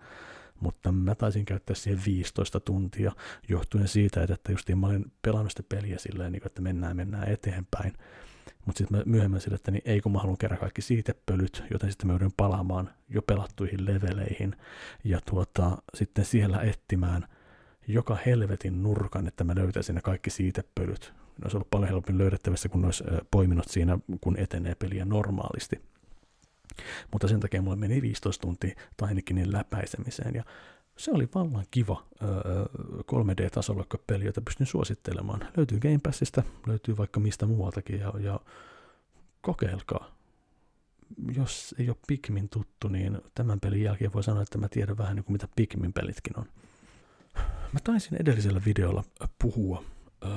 [0.59, 3.11] mutta mä taisin käyttää siihen 15 tuntia,
[3.49, 7.93] johtuen siitä, että justiin mä olin pelannut sitä peliä silleen, niin että mennään, mennään eteenpäin.
[8.65, 12.07] Mutta sitten myöhemmin sille, että niin ei kun mä haluan kerran kaikki siitepölyt, joten sitten
[12.07, 14.55] mä joudun palaamaan jo pelattuihin leveleihin
[15.03, 17.27] ja tuota, sitten siellä etsimään
[17.87, 21.13] joka helvetin nurkan, että mä löytäisin ne kaikki siitepölyt.
[21.37, 25.81] Ne olisi ollut paljon helpommin löydettävissä, kun ne olisi poiminut siinä, kun etenee peliä normaalisti.
[27.11, 30.43] Mutta sen takia mulle meni 15 tuntia Tinykin läpäisemiseen, ja
[30.97, 32.65] se oli vallan kiva öö,
[33.11, 35.47] 3D-tasolla peli, jota pystyn suosittelemaan.
[35.57, 38.39] Löytyy Game Passista, löytyy vaikka mistä muualtakin, ja, ja
[39.41, 40.11] kokeilkaa.
[41.35, 45.15] Jos ei ole Pikmin tuttu, niin tämän pelin jälkeen voi sanoa, että mä tiedän vähän
[45.15, 46.45] niin kuin mitä Pikmin pelitkin on.
[47.73, 49.03] Mä taisin edellisellä videolla
[49.41, 49.83] puhua
[50.25, 50.29] öö,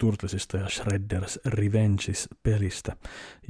[0.00, 2.96] Turtlesista ja Shredder's Revenges pelistä.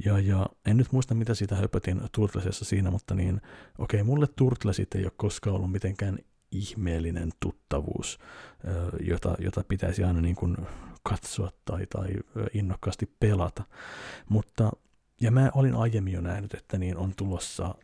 [0.05, 3.41] Ja, ja en nyt muista, mitä siitä höpötin Turtlesissa siinä, mutta niin,
[3.77, 6.19] okei, okay, mulle Turtlesit ei ole koskaan ollut mitenkään
[6.51, 8.19] ihmeellinen tuttavuus,
[8.99, 10.57] jota, jota pitäisi aina niin kuin
[11.03, 12.09] katsoa tai, tai
[12.53, 13.63] innokkaasti pelata.
[14.29, 14.71] Mutta,
[15.21, 17.75] ja mä olin aiemmin jo nähnyt, että niin on tulossa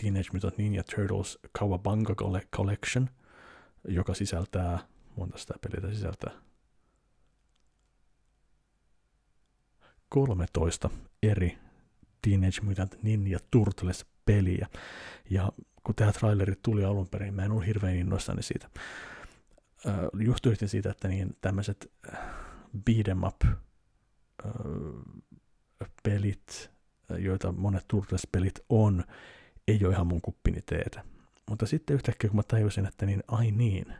[0.00, 2.14] Teenage Mutant Ninja Turtles Kawabanga
[2.56, 3.08] Collection,
[3.88, 4.78] joka sisältää,
[5.16, 6.45] monta sitä peliä sisältää,
[10.16, 10.90] 13
[11.22, 11.58] eri
[12.22, 14.66] Teenage Mutant Ninja Turtles peliä.
[15.30, 15.52] Ja
[15.84, 18.70] kun tämä traileri tuli alun perin, mä en ollut hirveän innoissani siitä.
[20.46, 21.92] Yhtin siitä, että niin tämmöiset
[22.84, 23.40] beat em up
[26.02, 26.70] pelit,
[27.18, 29.04] joita monet Turtles-pelit on,
[29.68, 31.04] ei ole ihan mun kuppini teetä.
[31.50, 33.94] Mutta sitten yhtäkkiä kun mä tajusin, että niin, ai niin,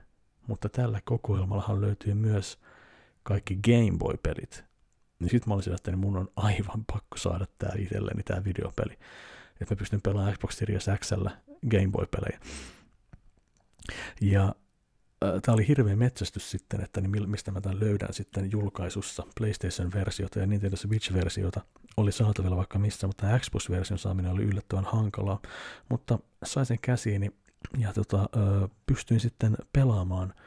[0.48, 2.58] mutta tällä kokoelmallahan löytyy myös
[3.22, 4.64] kaikki Game Boy-pelit,
[5.18, 8.92] niin sitten mä olisin, että mun on aivan pakko saada tää itselleni, tää videopeli.
[9.60, 11.10] Että mä pystyn pelaamaan Xbox Series X
[11.70, 12.40] Game Boy-pelejä.
[14.20, 14.54] Ja
[15.24, 19.22] äh, tämä oli hirveä metsästys sitten, että niin mistä mä tämän löydän sitten julkaisussa.
[19.40, 21.60] PlayStation-versiota ja Nintendo Switch-versiota
[21.96, 25.42] oli saatavilla vaikka missä, mutta Xbox-version saaminen oli yllättävän hankalaa.
[25.88, 27.30] Mutta sain sen käsiini
[27.78, 28.28] ja tota,
[28.86, 30.34] pystyin sitten pelaamaan–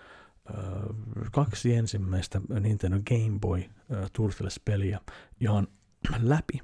[1.32, 3.64] kaksi ensimmäistä Nintendo Game Boy
[4.14, 5.00] Turtles-peliä
[5.40, 5.68] ihan
[6.22, 6.60] läpi.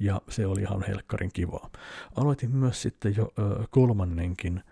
[0.00, 1.70] Ja se oli ihan helkkarin kivaa.
[2.16, 3.32] Aloitin myös sitten jo
[3.70, 4.62] kolmannenkin,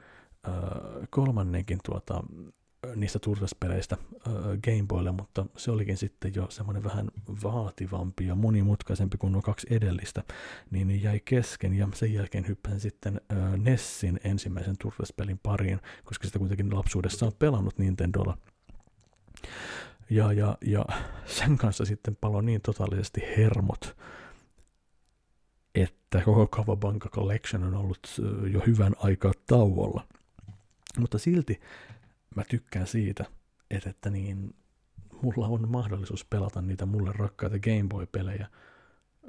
[1.11, 2.25] kolmannenkin tuota,
[2.95, 7.11] niistä Turtles-peleistä äh, Game Boylle, mutta se olikin sitten jo semmoinen vähän
[7.45, 10.23] vaativampi ja monimutkaisempi kuin nuo kaksi edellistä,
[10.71, 13.21] niin jäi kesken ja sen jälkeen hyppäsin sitten
[13.57, 18.39] Nessin ensimmäisen Turtles-pelin pariin, koska sitä kuitenkin lapsuudessa on pelannut Nintendolla.
[20.11, 20.85] Ja, ja, ja
[21.27, 23.97] sen kanssa sitten palo niin totaalisesti hermot,
[25.75, 28.21] että koko Kavabanka Collection on ollut
[28.53, 30.07] jo hyvän aikaa tauolla.
[30.99, 31.61] Mutta silti
[32.37, 33.25] mä tykkään siitä,
[33.71, 34.55] että, että niin,
[35.23, 38.47] mulla on mahdollisuus pelata niitä mulle rakkaita Game Boy-pelejä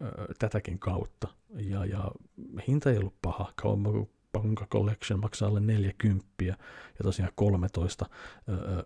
[0.02, 1.28] ö, tätäkin kautta.
[1.56, 2.12] Ja, ja
[2.68, 3.54] hinta ei ollut paha.
[3.56, 6.56] Kaumaka Collection maksaa alle 40 ja
[7.04, 8.06] tosiaan 13
[8.50, 8.86] ö,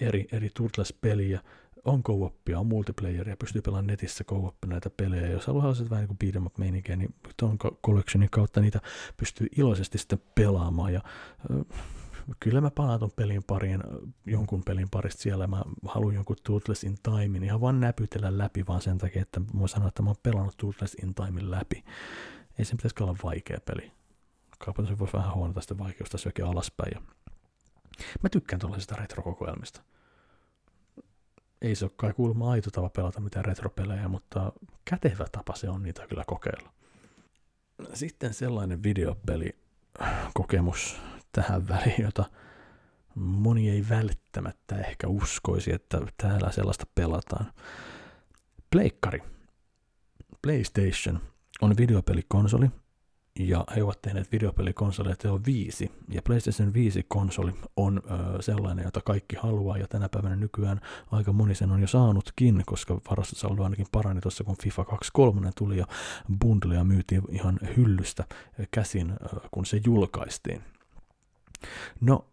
[0.00, 1.40] eri, eri Turtles-peliä.
[1.84, 5.26] On co on multiplayeria, pystyy pelaamaan netissä co näitä pelejä.
[5.26, 8.80] Jos haluaa vähän niin beat'em up meininkiä, niin tuon collectionin kautta niitä
[9.16, 10.92] pystyy iloisesti sitten pelaamaan.
[10.92, 11.00] Ja,
[11.50, 11.64] ö,
[12.40, 13.80] kyllä mä palaan ton pelin pariin,
[14.26, 18.82] jonkun pelin parista siellä, mä haluan jonkun Turtles in Time, ihan vaan näpytellä läpi vaan
[18.82, 21.84] sen takia, että mä sanoa, että mä oon pelannut Turtles in Time läpi.
[22.58, 23.92] Ei se pitäisi olla vaikea peli.
[24.58, 26.92] Kaupan se voi vähän huonota sitä vaikeusta syökin alaspäin.
[26.94, 27.00] Ja
[28.22, 29.82] mä tykkään tuollaisista retrokokoelmista.
[31.62, 34.52] Ei se ole kai kuulemma aito tapa pelata mitään retropelejä, mutta
[34.84, 36.72] kätevä tapa se on niitä kyllä kokeilla.
[37.94, 39.56] Sitten sellainen videopeli
[40.34, 41.00] kokemus
[41.32, 42.24] tähän väliin, jota
[43.14, 47.52] moni ei välttämättä ehkä uskoisi, että täällä sellaista pelataan.
[48.70, 49.22] Pleikkari,
[50.42, 51.20] PlayStation,
[51.60, 52.70] on videopelikonsoli,
[53.38, 59.36] ja he ovat tehneet videopelikonsoleja Teo 5, ja PlayStation 5-konsoli on ö, sellainen, jota kaikki
[59.36, 64.20] haluaa, ja tänä päivänä nykyään aika moni sen on jo saanutkin, koska varastosaldo ainakin parani
[64.20, 65.86] tuossa, kun FIFA 23 tuli, ja
[66.38, 68.24] bundleja myytiin ihan hyllystä
[68.70, 70.62] käsin, ö, kun se julkaistiin.
[72.00, 72.26] No,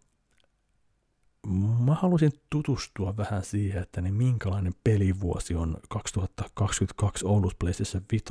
[1.86, 8.24] mä halusin tutustua vähän siihen, että niin minkälainen pelivuosi on 2022 ollut PlayStation 5,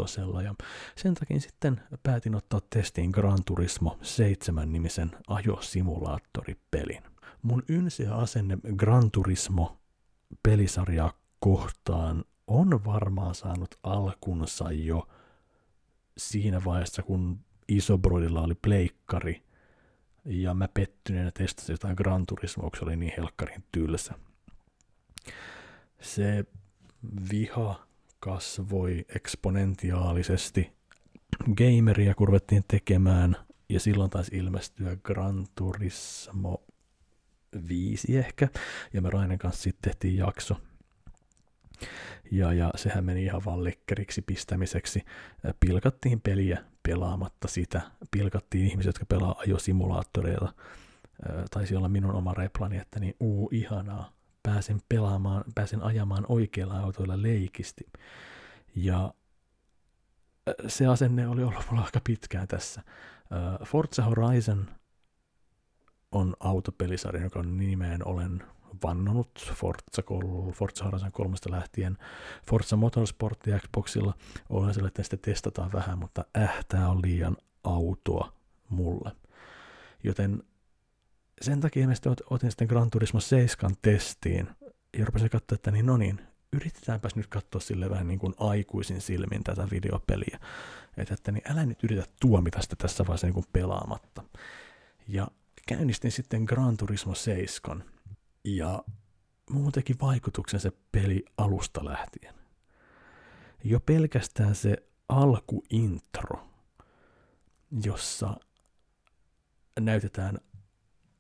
[0.44, 0.56] ja
[0.96, 7.04] sen takia sitten päätin ottaa testiin Gran Turismo 7 nimisen ajosimulaattoripelin.
[7.42, 9.78] Mun ynsiä asenne Gran Turismo
[10.44, 15.08] pelisarjaa kohtaan on varmaan saanut alkunsa jo
[16.18, 19.44] siinä vaiheessa, kun isobrodilla oli pleikkari,
[20.28, 24.14] ja mä pettyneenä testasin jotain Gran Turismoa, se oli niin helkkarin tylsä.
[26.02, 26.46] Se
[27.32, 27.88] viha
[28.20, 30.72] kasvoi eksponentiaalisesti
[31.56, 33.36] gameria, kun ruvettiin tekemään,
[33.70, 36.64] ja silloin taisi ilmestyä Gran Turismo
[37.68, 38.48] 5 ehkä,
[38.94, 40.56] ja me Rainen kanssa sitten tehtiin jakso.
[42.32, 45.06] Ja, ja sehän meni ihan vaan lekkeriksi pistämiseksi.
[45.60, 47.82] Pilkattiin peliä pelaamatta sitä.
[48.12, 50.54] Pilkattiin ihmiset, jotka pelaa ajosimulaattoreita.
[51.52, 54.12] Taisi olla minun oma replani, että niin uu ihanaa,
[54.44, 57.84] pääsen pelaamaan, pääsen ajamaan oikeilla autoilla leikisti.
[58.76, 59.14] Ja
[60.68, 62.82] se asenne oli ollut mulla aika pitkään tässä.
[63.66, 64.68] Forza Horizon
[66.12, 68.44] on autopelisarja, joka nimeen olen
[68.84, 70.04] vannonut Forza,
[70.54, 71.98] Forza Horizon 3 lähtien.
[72.48, 74.14] Forza Motorsport Xboxilla
[74.50, 78.34] olen sille, että sitä testataan vähän, mutta äh, tää on liian autoa
[78.70, 79.12] mulle.
[80.04, 80.44] Joten
[81.42, 84.50] sen takia mä sitten otin sitten Gran Turismo 7 testiin
[84.98, 86.22] ja rupesin katsoa, että niin no niin,
[86.54, 90.40] yritetäänpäs nyt katsoa sille vähän niin kuin aikuisin silmin tätä videopeliä.
[90.98, 94.24] Että, että niin älä nyt yritä tuomita sitä tässä vaiheessa niin kuin pelaamatta.
[95.08, 95.28] Ja
[95.68, 97.84] käynnistin sitten Gran Turismo 7
[98.56, 98.84] ja
[99.50, 102.34] muun teki vaikutuksen se peli alusta lähtien.
[103.64, 104.78] Jo pelkästään se
[105.10, 106.48] alkuintro,
[107.84, 108.36] jossa
[109.80, 110.38] näytetään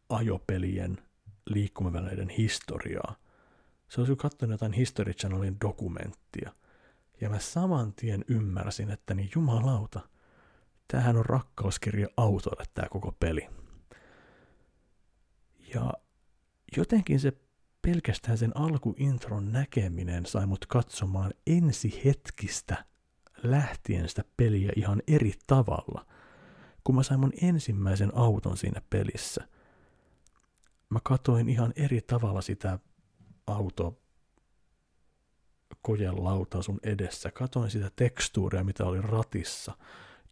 [0.09, 0.97] ajopelien
[1.45, 3.15] liikkumavälineiden historiaa.
[3.89, 6.53] Se olisi katsonut jotain History Channelin dokumenttia.
[7.21, 9.99] Ja mä saman tien ymmärsin, että niin jumalauta,
[10.87, 13.49] tämähän on rakkauskirja autolle tämä koko peli.
[15.73, 15.93] Ja
[16.77, 17.33] jotenkin se
[17.81, 22.85] pelkästään sen alkuintron näkeminen sai mut katsomaan ensi hetkistä
[23.43, 26.05] lähtien sitä peliä ihan eri tavalla.
[26.83, 29.47] Kun mä sain mun ensimmäisen auton siinä pelissä,
[30.89, 32.79] mä katoin ihan eri tavalla sitä
[33.47, 34.01] auto
[35.81, 37.31] kojelautaa sun edessä.
[37.31, 39.77] Katoin sitä tekstuuria, mitä oli ratissa.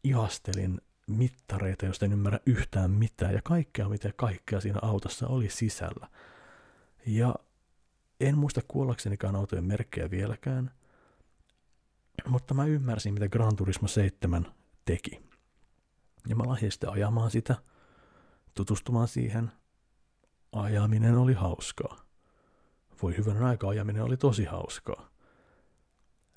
[0.03, 6.09] Ihastelin mittareita, joista en ymmärrä yhtään mitään, ja kaikkea, mitä kaikkea siinä autossa oli sisällä.
[7.05, 7.35] Ja
[8.19, 10.71] en muista kuollaksenikaan autojen merkkejä vieläkään,
[12.27, 14.47] mutta mä ymmärsin, mitä Gran Turismo 7
[14.85, 15.21] teki.
[16.27, 17.55] Ja mä lähdin sitten ajamaan sitä,
[18.53, 19.51] tutustumaan siihen.
[20.51, 22.05] Ajaminen oli hauskaa.
[23.01, 25.09] Voi hyvän aikaa ajaminen oli tosi hauskaa.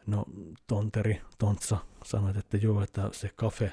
[0.07, 0.25] No,
[0.67, 3.73] Tonteri, Tontsa sanoi, että joo, että se kafe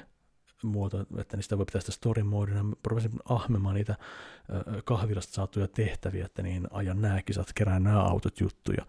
[0.62, 2.64] muoto, että niistä voi pitää sitä story modina.
[2.86, 3.96] Rupesin ahmemaan niitä
[4.84, 8.86] kahvilasta saatuja tehtäviä, että niin ajan nämä kisat, kerään nämä autot juttuja.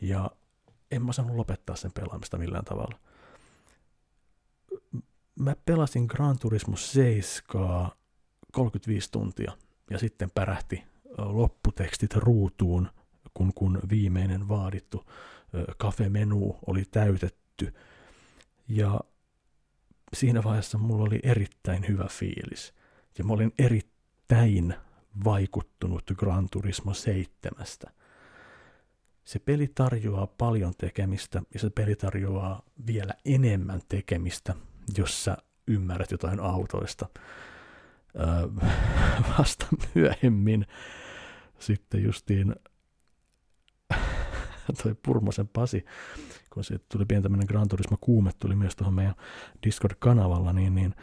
[0.00, 0.30] Ja
[0.90, 2.98] en mä saanut lopettaa sen pelaamista millään tavalla.
[5.38, 7.90] Mä pelasin Gran Turismo 7
[8.52, 9.52] 35 tuntia
[9.90, 10.84] ja sitten pärähti
[11.18, 12.88] lopputekstit ruutuun,
[13.34, 15.04] kun, kun viimeinen vaadittu
[15.76, 17.74] kafemenu oli täytetty.
[18.68, 19.00] Ja
[20.12, 22.74] siinä vaiheessa mulla oli erittäin hyvä fiilis.
[23.18, 24.74] Ja mä olin erittäin
[25.24, 27.66] vaikuttunut Gran Turismo 7.
[29.24, 34.54] Se peli tarjoaa paljon tekemistä ja se peli tarjoaa vielä enemmän tekemistä,
[34.96, 37.08] jos sä ymmärrät jotain autoista.
[38.16, 38.26] Öö,
[39.38, 40.66] vasta myöhemmin
[41.58, 42.54] sitten justiin
[44.82, 45.84] toi Purmosen Pasi,
[46.58, 49.14] kun se tuli pieni tämmöinen Gran Turismo kuume, tuli myös tuohon meidän
[49.66, 50.94] Discord-kanavalla, niin, niin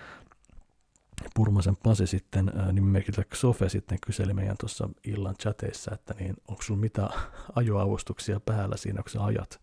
[1.35, 6.61] Purmosen Pasi sitten ää, nimimerkillä Sofe sitten kyseli meidän tuossa illan chateissa, että niin, onko
[6.61, 7.09] sulla mitä
[7.55, 9.61] ajoavustuksia päällä siinä, kun sä ajat.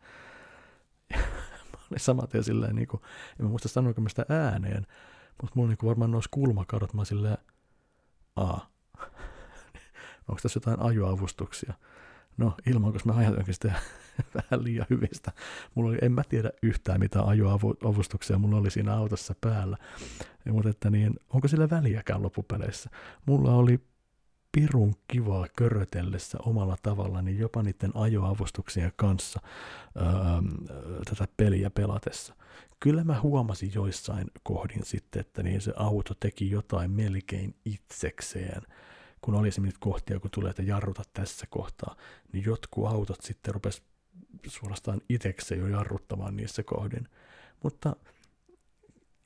[1.73, 3.03] mä olin samat tien silleen, niin kuin,
[3.41, 4.87] en muista sanoinko mä sitä ääneen,
[5.43, 7.39] mutta mulla niin varmaan noissa kulmakadot, mä silleen,
[8.37, 8.71] aa,
[10.29, 11.75] onko tässä jotain ajoavustuksia?
[12.37, 13.73] No ilman, koska mä ajatelinkin sitä
[14.35, 15.33] vähän liian hyvistä.
[15.75, 19.77] Mulla oli, en mä tiedä yhtään mitä ajoavustuksia mulla oli siinä autossa päällä.
[20.45, 22.91] Ja, mutta että niin, onko sillä väliäkään loppupeleissä?
[23.27, 23.81] Mulla oli
[24.53, 29.41] pirun kivaa körötellessä omalla tavallani jopa niiden ajoavustuksien kanssa
[29.97, 30.05] öö,
[31.05, 32.35] tätä peliä pelatessa.
[32.81, 38.63] Kyllä mä huomasin joissain kohdin sitten, että niin se auto teki jotain melkein itsekseen
[39.23, 41.97] kun oli esimerkiksi kohtia, kun tulee, että jarruta tässä kohtaa,
[42.33, 43.83] niin jotkut autot sitten rupes
[44.47, 47.09] suorastaan itsekseen jo jarruttamaan niissä kohdin.
[47.63, 47.97] Mutta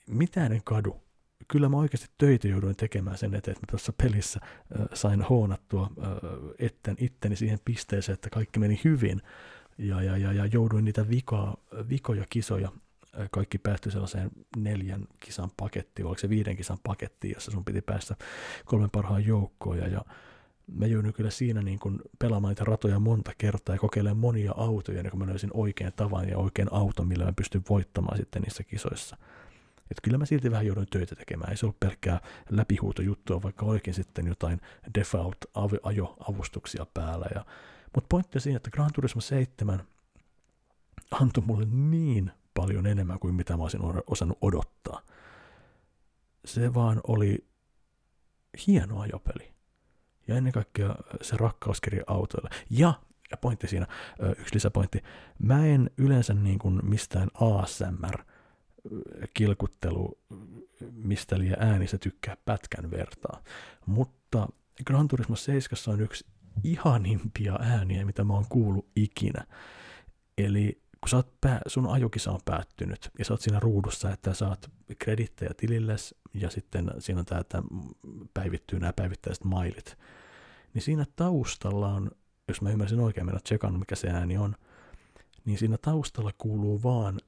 [0.06, 1.02] mitään en kadu.
[1.48, 5.90] Kyllä mä oikeasti töitä jouduin tekemään sen eteen, että mä tuossa pelissä äh, sain hoonattua
[5.98, 6.08] äh,
[6.58, 9.22] etten itteni siihen pisteeseen, että kaikki meni hyvin.
[9.78, 11.56] Ja, ja, ja, ja jouduin niitä vika,
[11.88, 12.72] vikoja kisoja,
[13.30, 18.16] kaikki päättyi sellaiseen neljän kisan pakettiin, oliko se viiden kisan paketti, jossa sun piti päästä
[18.64, 19.78] kolmen parhaan joukkoon.
[19.78, 20.04] Ja, ja
[20.66, 25.02] mä jouduin kyllä siinä niin kun pelaamaan niitä ratoja monta kertaa ja kokeilemaan monia autoja,
[25.02, 28.64] niin kun mä löysin oikean tavan ja oikean auton, millä mä pystyn voittamaan sitten niissä
[28.64, 29.16] kisoissa.
[29.90, 31.50] Et kyllä mä silti vähän jouduin töitä tekemään.
[31.50, 34.60] Ei se ollut pelkkää läpihuutojuttua, vaikka oikein sitten jotain
[34.94, 37.26] default-ajo-avustuksia päällä.
[37.34, 37.44] Ja,
[37.94, 39.82] mutta pointti on siinä, että Gran Turismo 7
[41.10, 45.02] antoi mulle niin paljon enemmän kuin mitä mä olisin osannut odottaa.
[46.44, 47.46] Se vaan oli
[48.66, 49.52] hieno ajopeli.
[50.28, 52.50] Ja ennen kaikkea se rakkauskirja autoille.
[52.70, 52.94] Ja,
[53.30, 53.86] ja pointti siinä,
[54.38, 55.02] yksi lisäpointti,
[55.38, 58.24] mä en yleensä niin kuin mistään ASMR
[59.34, 60.18] kilkuttelu,
[60.92, 63.42] mistä liian äänissä tykkää pätkän vertaa.
[63.86, 64.48] Mutta
[64.84, 66.26] Gran Turismo 7 on yksi
[66.64, 69.44] ihanimpia ääniä, mitä mä oon kuullut ikinä.
[70.38, 74.34] Eli kun sä oot pää, sun ajokisa on päättynyt ja sä oot siinä ruudussa, että
[74.34, 77.62] saat kredittejä tililles ja sitten siinä on tämä, että
[78.34, 79.98] päivittyy nämä päivittäiset mailit,
[80.74, 82.10] niin siinä taustalla on,
[82.48, 84.56] jos mä ymmärsin oikein, mä tsekannut mikä se ääni on,
[85.44, 87.20] niin siinä taustalla kuuluu vaan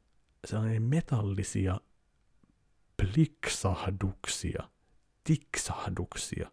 [0.47, 1.81] sellainen metallisia
[2.97, 4.69] pliksahduksia,
[5.25, 6.51] tiksahduksia.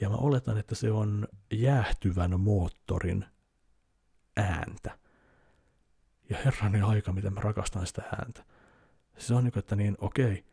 [0.00, 3.24] Ja mä oletan, että se on jäähtyvän moottorin
[4.36, 5.01] ääntä.
[6.32, 8.44] Ja herranen aika, miten mä rakastan sitä ääntä.
[9.18, 10.44] Se on niin, että niin, okei,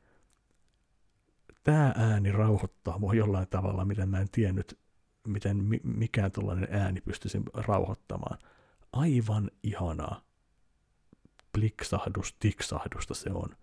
[1.63, 4.79] tämä ääni rauhoittaa mua jollain tavalla, miten mä en tiennyt,
[5.27, 8.37] miten mikään tällainen ääni pystyisi rauhoittamaan.
[8.93, 10.21] Aivan ihanaa
[11.53, 13.55] pliksahdus, tiksahdusta se on.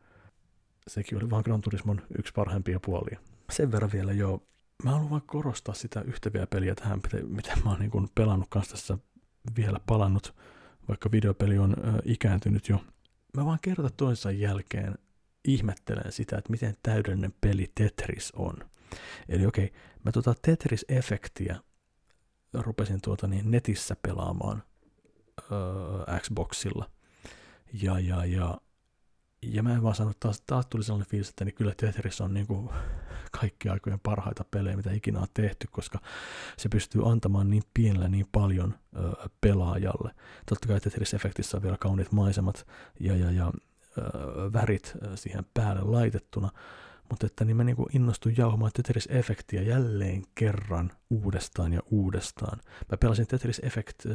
[0.89, 3.21] Sekin oli vaan Gran Turismon yksi parhaimpia puolia.
[3.51, 4.43] Sen verran vielä jo,
[4.85, 8.77] mä haluan vaan korostaa sitä yhtä vielä peliä tähän, mitä mä oon niin pelannut kanssa
[8.77, 8.99] tässä
[9.57, 10.35] vielä palannut
[10.89, 12.85] vaikka videopeli on ö, ikääntynyt jo.
[13.37, 14.95] Mä vaan kerta toisensa jälkeen
[15.45, 18.57] ihmettelen sitä, että miten täydellinen peli Tetris on.
[19.29, 21.57] Eli okei, okay, mä tota Tetris-efektiä
[22.55, 24.63] rupesin tuota niin netissä pelaamaan
[25.41, 26.91] ö, Xboxilla.
[27.83, 28.61] Ja, ja, ja
[29.43, 32.35] ja mä en vaan sano, taas, taas tuli sellainen fiilis, että niin kyllä Tetris on
[32.35, 32.71] niin kuin
[33.41, 35.99] kaikki aikojen parhaita pelejä, mitä ikinä on tehty, koska
[36.57, 40.15] se pystyy antamaan niin pienellä niin paljon ö, pelaajalle.
[40.47, 42.67] Totta kai Tetris-efektissä on vielä kauniit maisemat
[43.01, 43.53] ja, ja, ja
[43.99, 44.03] ö,
[44.53, 46.51] värit siihen päälle laitettuna,
[47.11, 52.61] mutta että niin mä niin innostuin jauhamaan Tetris-efektiä jälleen kerran uudestaan ja uudestaan.
[52.91, 54.13] Mä pelasin Tetris Effect, äh,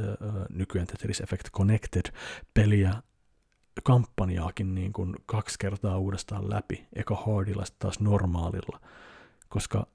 [0.49, 2.13] nykyään Tetris Effect Connected
[2.53, 2.93] peliä
[3.83, 8.79] kampanjaakin niin kuin kaksi kertaa uudestaan läpi, eka hardilla taas normaalilla,
[9.49, 9.87] koska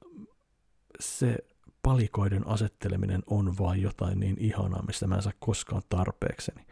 [1.00, 1.36] se
[1.82, 6.66] palikoiden asetteleminen on vain jotain niin ihanaa, mistä mä en saa koskaan tarpeekseni.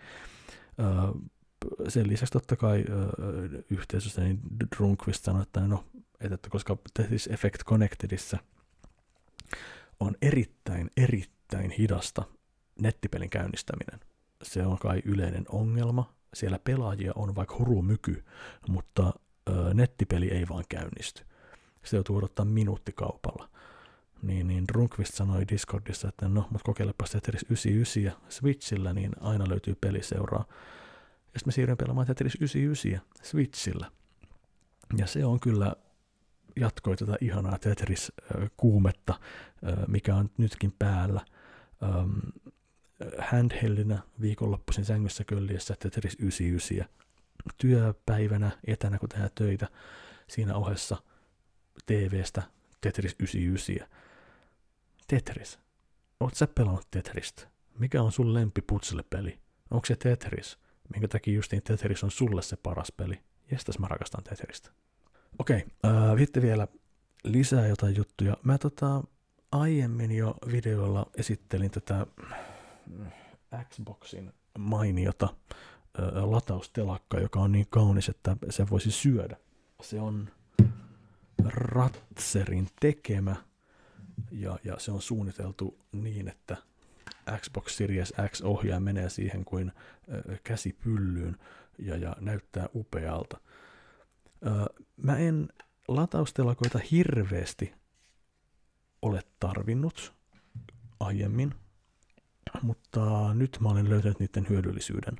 [1.88, 2.84] sen lisäksi totta kai
[3.70, 4.40] yhteisössä niin
[4.76, 5.84] Drunkvist sanoi, että no,
[6.20, 8.38] että koska Tetris Effect Connectedissa
[10.00, 12.22] on erittäin, erittäin hidasta
[12.80, 14.00] nettipelin käynnistäminen.
[14.42, 18.24] Se on kai yleinen ongelma, siellä pelaajia on vaikka hurumyky,
[18.68, 19.12] mutta
[19.48, 21.24] ö, nettipeli ei vaan käynnisty.
[21.84, 23.48] Se joutuu odottaa minuuttikaupalla.
[24.22, 29.48] Niin, niin Runkvist sanoi Discordissa, että no, mutta kokeilepa Tetris 99 ja Switchillä, niin aina
[29.48, 30.44] löytyy peliseuraa.
[31.34, 33.90] Ja sitten mä siirryn pelaamaan Tetris 99 Switchillä.
[34.96, 35.74] Ja se on kyllä
[36.56, 39.14] jatkoi tätä ihanaa Tetris-kuumetta,
[39.88, 41.20] mikä on nytkin päällä
[43.18, 47.04] handheldinä viikonloppuisin sängyssä kölliessä Tetris 99
[47.58, 49.68] työpäivänä etänä, kun tehdään töitä
[50.28, 50.96] siinä ohessa
[51.86, 52.42] TVstä
[52.80, 53.88] Tetris 99.
[55.06, 55.58] Tetris.
[56.20, 57.48] Oletko sä pelannut Tetristä?
[57.78, 58.34] Mikä on sun
[59.10, 59.38] peli?
[59.70, 60.58] Onko se Tetris?
[60.92, 63.20] Minkä takia justiin Tetris on sulle se paras peli?
[63.50, 64.70] Jestas mä rakastan Tetristä.
[65.38, 66.68] Okei, okay, äh, sitten vielä
[67.24, 68.36] lisää jotain juttuja.
[68.42, 69.04] Mä tota,
[69.52, 72.06] aiemmin jo videolla esittelin tätä
[73.68, 75.28] Xboxin mainiota
[76.14, 79.36] lataustelakka, joka on niin kaunis, että se voisi syödä.
[79.82, 80.28] Se on
[81.44, 83.36] Ratserin tekemä
[84.30, 86.56] ja, ja se on suunniteltu niin, että
[87.38, 89.72] Xbox Series X-ohjaaja menee siihen kuin
[90.12, 91.36] ö, käsi pyllyyn
[91.78, 93.40] ja, ja näyttää upealta.
[94.96, 95.48] Mä en
[95.88, 97.72] lataustelakoita hirveästi
[99.02, 100.14] ole tarvinnut
[101.00, 101.54] aiemmin,
[102.62, 105.16] mutta nyt mä olen löytänyt niiden hyödyllisyyden.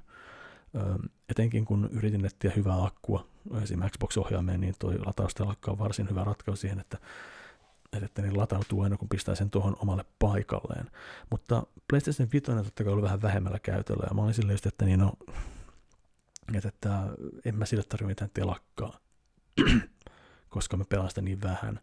[1.29, 3.27] etenkin kun yritin etsiä hyvää akkua
[3.63, 6.99] esimerkiksi Xbox-ohjaimeen, niin toi lataustelakka on varsin hyvä ratkaisu siihen, että
[8.03, 10.91] että ne latautuu aina kun pistää sen tuohon omalle paikalleen.
[11.31, 14.85] Mutta PlayStation 5 on totta kai ollut vähän vähemmällä käytöllä, ja mä olin silleen että
[14.85, 15.13] niin no,
[16.55, 17.09] että, että
[17.45, 18.99] en mä sille tarvitse mitään telakkaa,
[20.55, 21.81] koska mä pelaan sitä niin vähän.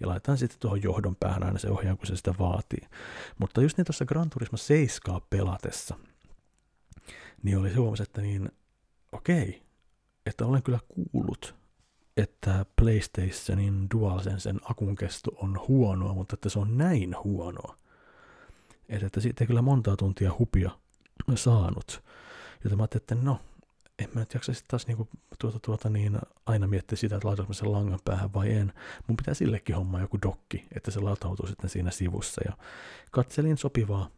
[0.00, 2.88] Ja laitetaan sitten tuohon johdon päähän aina se ohjaan, kun se sitä vaatii.
[3.38, 5.96] Mutta just niin tuossa Gran Turismo 7 pelatessa,
[7.42, 8.50] niin oli se huomasi, että niin,
[9.12, 9.62] okei,
[10.26, 11.54] että olen kyllä kuullut,
[12.16, 17.76] että PlayStationin DualSensen akun kesto on huonoa, mutta että se on näin huonoa.
[18.88, 20.70] Että, että siitä ei kyllä montaa tuntia hupia
[21.34, 22.02] saanut.
[22.64, 23.40] Joten mä ajattelin, että no,
[24.00, 27.52] en mä nyt jaksa sitten taas niinku tuota, tuota, niin aina miettiä sitä, että laitanko
[27.52, 28.72] sen langan päähän vai en.
[29.06, 32.40] Mun pitää sillekin homma joku dokki, että se latautuu sitten siinä sivussa.
[32.44, 32.52] Ja
[33.10, 34.10] katselin sopivaa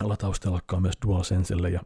[0.00, 1.80] lataustelakkaa myös DualSenselle ja,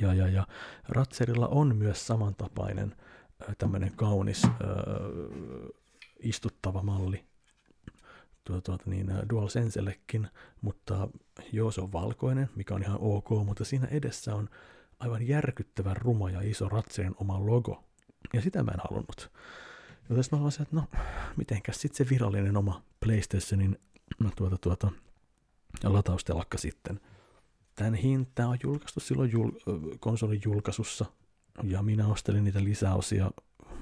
[0.00, 0.46] ja, ja, ja
[0.88, 2.96] Ratserilla on myös samantapainen
[3.58, 4.50] tämmöinen kaunis äh,
[6.18, 7.24] istuttava malli
[8.44, 10.28] tuota, tuota, niin, DualSensellekin,
[10.60, 11.08] mutta
[11.52, 14.48] joo, se on valkoinen, mikä on ihan ok, mutta siinä edessä on
[15.02, 17.84] aivan järkyttävän ruma ja iso Ratserin oma logo.
[18.32, 19.30] Ja sitä mä en halunnut.
[20.08, 20.84] Joten mä olisin, että no,
[21.36, 23.78] mitenkäs sitten se virallinen oma PlayStationin
[24.18, 24.90] no, tuota, tuota,
[25.84, 27.00] lataustelakka sitten.
[27.74, 31.04] Tämän hinta on julkaistu silloin jul- konsolin julkaisussa,
[31.62, 33.30] ja minä ostelin niitä lisäosia.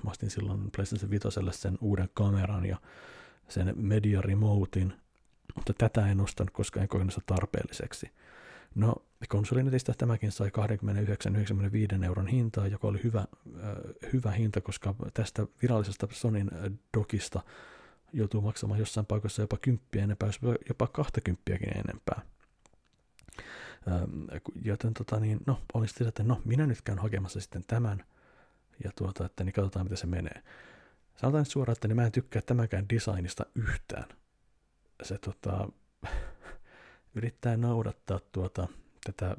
[0.05, 2.77] Mä ostin silloin PlayStation 5 sen uuden kameran ja
[3.49, 4.93] sen media remotein,
[5.55, 8.11] mutta tätä en ostanut, koska en kokenut sitä tarpeelliseksi.
[8.75, 8.95] No,
[9.29, 10.51] konsolinetistä tämäkin sai
[11.99, 13.27] 29,95 euron hintaa, joka oli hyvä, äh,
[14.13, 17.41] hyvä hinta, koska tästä virallisesta Sonin äh, dokista
[18.13, 20.31] joutuu maksamaan jossain paikassa jopa kymppiä enempää,
[20.69, 21.43] jopa 20
[21.75, 22.21] enempää.
[23.89, 24.25] Ähm,
[24.65, 28.05] joten tota, niin, no, olin sitten, että no, minä nyt käyn hakemassa sitten tämän,
[28.85, 30.43] ja tuota, että niin katsotaan, miten se menee.
[31.17, 34.09] Sanotaan nyt suoraan, että niin mä en tykkää tämänkään designista yhtään.
[35.03, 35.69] Se tota,
[37.15, 38.69] yrittää noudattaa tuota,
[39.05, 39.37] tätä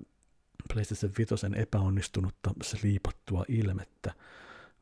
[0.73, 4.13] PlayStation 5 epäonnistunutta sliipattua ilmettä,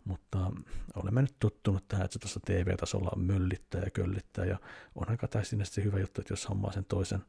[0.06, 0.52] mutta
[0.96, 4.60] olemme nyt tottunut tähän, että se tuossa TV-tasolla möllittää ja köllittää, ja
[4.96, 7.24] onhan kai sinne se hyvä juttu, että jos hommaa sen toisen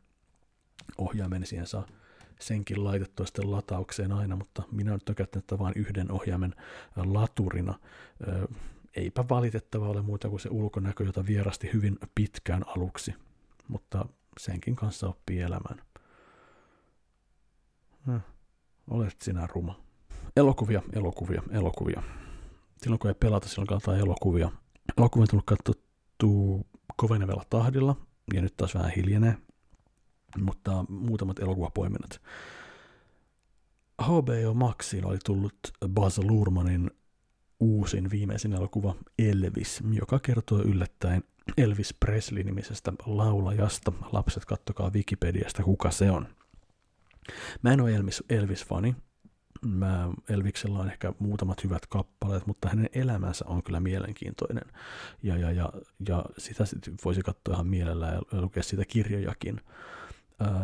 [0.98, 1.86] ohjaimen, niin siihen saa
[2.40, 6.54] senkin laitettua sitten lataukseen aina, mutta minä nyt olen käyttänyt vain yhden ohjaimen
[6.96, 7.78] laturina.
[8.96, 13.14] Eipä valitettava ole muuta kuin se ulkonäkö, jota vierasti hyvin pitkään aluksi,
[13.68, 14.06] mutta
[14.38, 15.82] senkin kanssa oppii elämään.
[18.06, 18.18] Hm.
[18.90, 19.80] Olet sinä ruma.
[20.36, 22.02] Elokuvia, elokuvia, elokuvia.
[22.82, 24.50] Silloin kun ei pelata, silloin katsotaan elokuvia.
[24.98, 26.60] Elokuvia on tullut katsottua
[26.96, 27.96] kovenevella tahdilla,
[28.34, 29.36] ja nyt taas vähän hiljenee
[30.38, 32.20] mutta muutamat elokuvapoiminnat.
[34.02, 35.58] HBO Maxiin oli tullut
[35.88, 36.90] Baz Luhrmannin
[37.60, 41.22] uusin viimeisin elokuva Elvis, joka kertoo yllättäen
[41.56, 43.92] Elvis Presley-nimisestä laulajasta.
[44.12, 46.28] Lapset, kattokaa Wikipediasta, kuka se on.
[47.62, 48.94] Mä en ole Elvis, Elvis-fani.
[49.66, 54.64] Mä, Elviksellä on ehkä muutamat hyvät kappaleet, mutta hänen elämänsä on kyllä mielenkiintoinen.
[55.22, 55.72] Ja, ja, ja,
[56.08, 56.64] ja sitä
[57.04, 59.60] voisi katsoa ihan mielellään ja lukea sitä kirjojakin.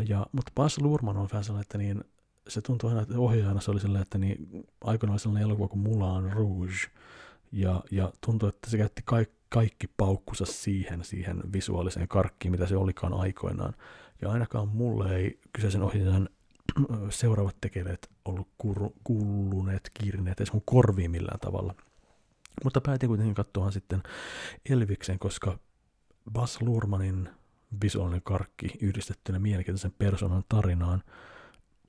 [0.08, 2.04] Ja, mutta Bas Luhrmann on vähän sellainen, että niin,
[2.48, 6.32] se tuntuu aina, että ohjaajana se oli sellainen, että niin, aikoinaan sellainen elokuva kuin Mulan
[6.32, 6.74] Rouge,
[7.52, 12.76] ja, ja tuntuu, että se käytti kaikki, kaikki paukkunsa siihen, siihen visuaaliseen karkkiin, mitä se
[12.76, 13.74] olikaan aikoinaan.
[14.22, 16.28] Ja ainakaan mulle ei kyseisen ohjaajan
[17.10, 21.74] seuraavat tekeleet ollut kur, kuuluneet, kiirineet edes mun korviin millään tavalla.
[22.64, 24.02] Mutta päätin kuitenkin katsoa sitten
[24.70, 25.58] Elviksen, koska
[26.32, 27.28] Bas Luhrmannin
[27.82, 31.02] visuaalinen karkki yhdistettynä mielenkiintoisen persoonan tarinaan,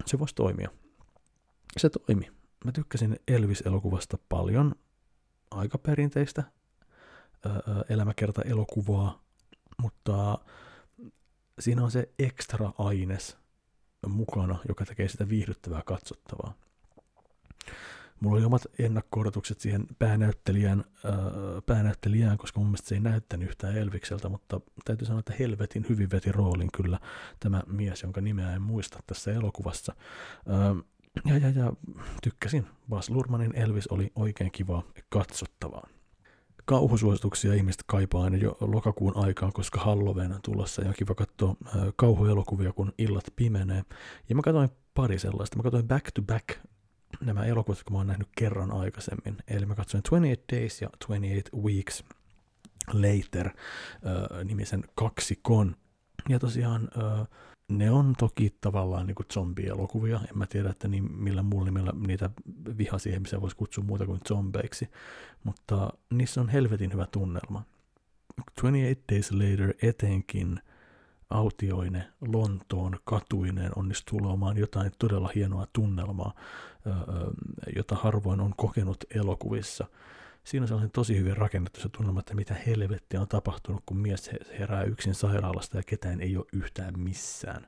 [0.06, 0.70] se voisi toimia.
[1.78, 2.32] Se toimi.
[2.66, 4.76] Mä tykkäsin Elvis-elokuvasta paljon,
[5.52, 6.44] aika perinteistä
[7.90, 9.24] elämäkerta-elokuvaa,
[9.82, 10.40] mutta
[11.60, 13.38] siinä on se ekstra aines
[14.08, 16.54] mukana, joka tekee sitä viihdyttävää katsottavaa.
[18.20, 19.24] Mulla oli omat ennakko
[19.58, 21.14] siihen päänäyttelijän, äh,
[21.66, 26.12] päänäyttelijään, koska mun mielestä se ei näyttänyt yhtään Elvikseltä, mutta täytyy sanoa, että helvetin hyvin
[26.12, 27.00] veti roolin kyllä
[27.40, 29.96] tämä mies, jonka nimeä en muista tässä elokuvassa.
[31.26, 31.74] Ja, ja, ja
[32.22, 32.68] tykkäsin.
[32.90, 35.88] Bas Lurmanin Elvis oli oikein kiva katsottavaa.
[36.68, 41.56] Kauhusuosituksia ihmiset kaipaa aina jo lokakuun aikaan, koska Halloween on tulossa ja on kiva katsoa
[41.68, 43.84] äh, kauhuelokuvia, kun illat pimenee.
[44.30, 45.58] Ja mä katsoin pari sellaista.
[45.58, 46.48] Mä katsoin Back to Back
[47.22, 49.38] nämä elokuvat, kun mä oon nähnyt kerran aikaisemmin.
[49.48, 52.04] Eli mä katsoin 28 Days ja 28 Weeks
[52.94, 55.76] Later äh, nimisen kaksikon.
[56.30, 57.28] Ja tosiaan äh,
[57.70, 60.20] ne on toki tavallaan niin kuin zombielokuvia.
[60.30, 62.30] En mä tiedä, että niin, millä muulla nimellä niitä
[62.78, 64.90] vihaisia ihmisiä voisi kutsua muuta kuin zombeiksi.
[65.44, 67.64] Mutta niissä on helvetin hyvä tunnelma.
[68.62, 70.60] 28 Days Later etenkin
[71.30, 76.34] autioine Lontoon katuineen onnistui luomaan jotain todella hienoa tunnelmaa,
[77.76, 79.88] jota harvoin on kokenut elokuvissa.
[80.48, 84.32] Siinä on sellainen tosi hyvin rakennettu se tunnelma, että mitä helvettiä on tapahtunut, kun mies
[84.60, 87.68] herää yksin sairaalasta ja ketään ei ole yhtään missään.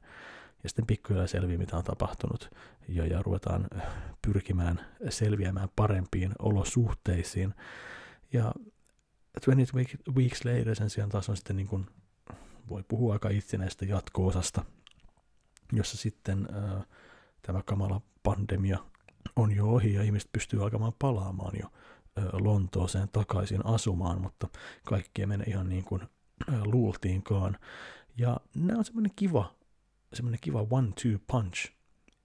[0.63, 2.49] Ja sitten pikkuhiljaa selviää, mitä on tapahtunut,
[2.88, 3.67] ja, ja ruvetaan
[4.21, 7.53] pyrkimään selviämään parempiin olosuhteisiin.
[8.34, 8.51] Ja
[9.45, 11.86] 20 Weeks Later sen sijaan taas on sitten niin kuin
[12.69, 14.65] voi puhua aika itsenäistä jatko-osasta,
[15.73, 16.84] jossa sitten ää,
[17.41, 18.80] tämä kamala pandemia
[19.36, 21.71] on jo ohi ja ihmiset pystyy alkamaan palaamaan jo
[22.34, 24.47] Lontooseen takaisin asumaan, mutta
[24.86, 26.01] kaikki ei mene ihan niin kuin
[26.65, 27.57] luultiinkaan.
[28.17, 29.55] Ja nämä on semmoinen kiva,
[30.13, 31.72] semmoinen kiva one-two punch.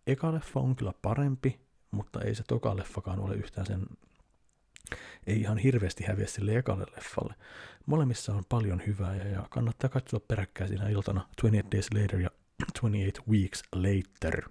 [0.06, 3.86] Eka leffa on kyllä parempi, mutta ei se toka leffakaan ole yhtään sen
[5.26, 7.34] ei ihan hirveästi häviä sille ekalle leffalle.
[7.86, 12.30] Molemmissa on paljon hyvää ja, ja kannattaa katsoa peräkkäisinä iltana 28 Days Later ja
[12.60, 14.48] 28 Weeks Later.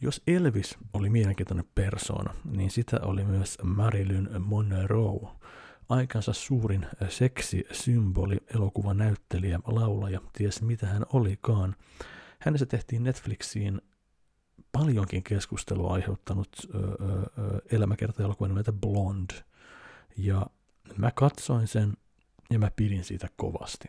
[0.00, 5.28] Jos Elvis oli mielenkiintoinen persoona, niin sitä oli myös Marilyn Monroe.
[5.88, 11.76] Aikansa suurin seksisymboli, elokuvan näyttelijä, laulaja, ties mitä hän olikaan.
[12.38, 13.80] Hänessä tehtiin Netflixiin
[14.72, 16.48] paljonkin keskustelua aiheuttanut
[17.72, 19.34] elämäkerta-elokuva nimeltä Blonde.
[20.16, 20.46] Ja
[20.96, 21.96] mä katsoin sen
[22.50, 23.88] ja mä pidin siitä kovasti.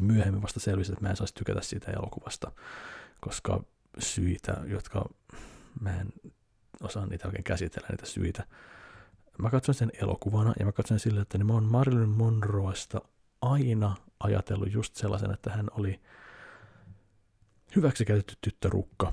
[0.00, 2.52] Myöhemmin vasta selvisi, että mä en saisi tykätä siitä elokuvasta,
[3.20, 3.64] koska
[3.98, 5.08] syitä, jotka
[5.80, 6.12] mä en
[6.80, 8.46] osaa niitä oikein käsitellä, niitä syitä.
[9.38, 13.00] Mä katsoin sen elokuvana ja mä katsoin sille, että mä oon Marilyn Monroesta
[13.42, 16.00] aina ajatellut just sellaisen, että hän oli
[17.76, 19.12] hyväksikäytetty tyttörukka,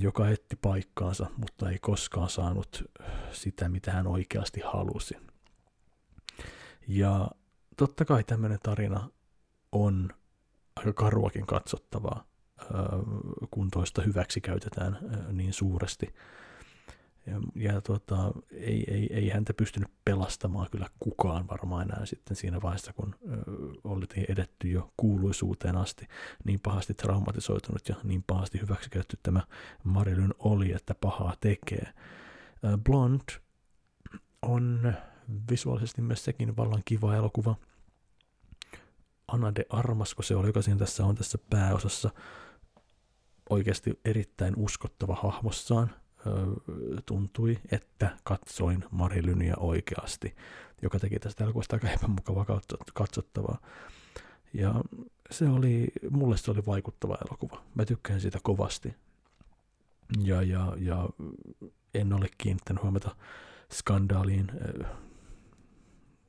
[0.00, 2.84] joka etti paikkaansa, mutta ei koskaan saanut
[3.32, 5.16] sitä, mitä hän oikeasti halusi.
[6.88, 7.30] Ja
[7.76, 9.10] totta kai tämmöinen tarina
[9.72, 10.10] on
[10.76, 12.24] aika karuakin katsottavaa,
[13.50, 14.98] kun toista hyväksi käytetään
[15.32, 16.14] niin suuresti.
[17.26, 22.62] Ja, ja tota, ei, ei, ei häntä pystynyt pelastamaan kyllä kukaan varmaan enää sitten siinä
[22.62, 23.14] vaiheessa, kun
[23.84, 26.06] oltiin edetty jo kuuluisuuteen asti.
[26.44, 29.40] Niin pahasti traumatisoitunut ja niin pahasti hyväksikäytetty tämä
[29.84, 31.92] Marilyn oli, että pahaa tekee.
[32.84, 33.32] Blonde
[34.42, 34.92] on
[35.50, 37.56] visuaalisesti myös sekin vallan kiva elokuva.
[39.28, 42.10] Anna de Armas, kun se oli, joka siinä tässä on tässä pääosassa,
[43.50, 45.90] oikeasti erittäin uskottava hahmossaan
[47.06, 50.36] tuntui, että katsoin Marilynia oikeasti,
[50.82, 52.60] joka teki tästä elokuvasta aika epämukavaa
[52.94, 53.58] katsottavaa.
[54.54, 54.74] Ja
[55.30, 57.62] se oli, mulle se oli vaikuttava elokuva.
[57.74, 58.94] Mä tykkään siitä kovasti.
[60.22, 61.08] Ja, ja, ja
[61.94, 63.16] en ole kiinnittänyt huomiota
[63.72, 64.52] skandaaliin,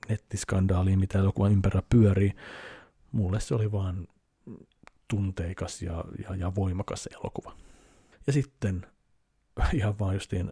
[0.09, 2.33] nettiskandaaliin, mitä elokuvan ympärillä pyörii.
[3.11, 4.07] Mulle se oli vaan
[5.09, 7.55] tunteikas ja, ja, ja voimakas elokuva.
[8.27, 8.87] Ja sitten
[9.73, 10.51] ihan vaan justiin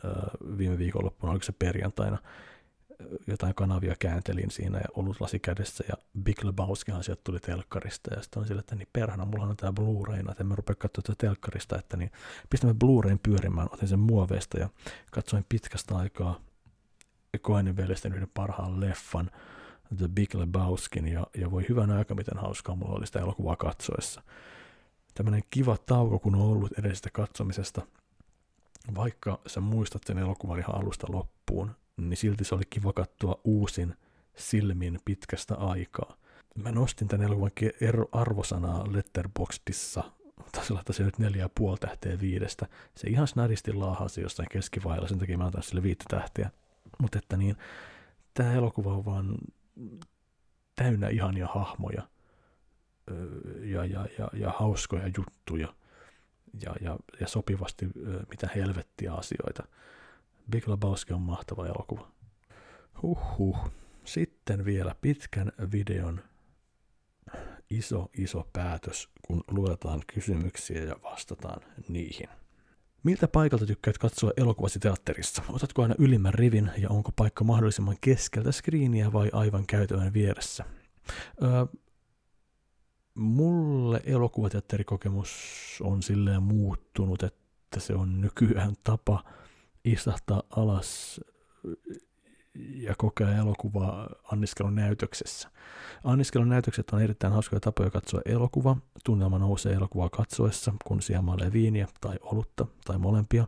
[0.58, 2.18] viime viikonloppuna, oliko se perjantaina,
[3.28, 5.94] jotain kanavia kääntelin siinä ja ollut lasi kädessä ja
[6.24, 9.74] Big Lebowskihan sieltä tuli telkkarista ja sitten on sillä, että niin perhana, mulla on tämä
[9.74, 12.12] Blu-rayna, että en mä rupea katsoa tätä telkkarista, että niin
[12.50, 14.70] pistämme Blu-rayn pyörimään, otin sen muoveista ja
[15.12, 16.40] katsoin pitkästä aikaa
[17.42, 19.32] Koenin veljesten yhden parhaan leffan,
[19.98, 24.22] The Big Lebowskin ja, ja voi hyvän aika, miten hauskaa mulla oli sitä elokuvaa katsoessa.
[25.14, 27.82] Tämmöinen kiva tauko, kun on ollut edellisestä katsomisesta–
[28.96, 33.96] vaikka sä muistat sen elokuvan ihan alusta loppuun, niin silti se oli kiva katsoa uusin
[34.36, 36.18] silmin pitkästä aikaa.
[36.56, 40.04] Mä nostin tämän elokuvan arvosanaa Letterboxdissa,
[40.52, 42.68] taisi olla se nyt neljä ja puoli tähteä viidestä.
[42.96, 46.50] Se ihan snadisti laahasi jossain keskivaiheella, sen takia mä antan sille viittä tähteä.
[47.02, 47.56] Mutta että niin,
[48.34, 49.38] tämä elokuva on vaan
[50.76, 52.08] täynnä ihania hahmoja
[53.62, 55.74] ja, ja, ja, ja hauskoja juttuja–
[56.62, 57.86] ja, ja, ja sopivasti
[58.30, 59.64] mitä helvettiä asioita.
[60.52, 62.12] Big Lebowski on mahtava elokuva.
[63.02, 63.72] Huhhuh.
[64.06, 66.22] Sitten vielä pitkän videon
[67.70, 72.30] iso, iso päätös, kun luetaan kysymyksiä ja vastataan niihin.
[73.04, 75.44] Miltä paikalta tykkäät katsoa elokuvasi teatterissa?
[75.50, 80.66] Otatko aina ylimmän rivin ja onko paikka mahdollisimman keskeltä skriiniä vai aivan käytävän vieressä?
[81.44, 81.66] Öö,
[83.16, 85.32] mulle elokuvateatterikokemus
[85.82, 89.24] on silleen muuttunut, että se on nykyään tapa
[89.86, 91.22] istahtaa alas
[92.58, 95.50] ja kokea elokuvaa anniskelun näytöksessä.
[96.04, 98.78] Anniskelun näytökset on erittäin hauskoja tapoja katsoa elokuva.
[99.04, 103.48] Tunnelma nousee elokuvaa katsoessa, kun siemailee viiniä tai olutta tai molempia.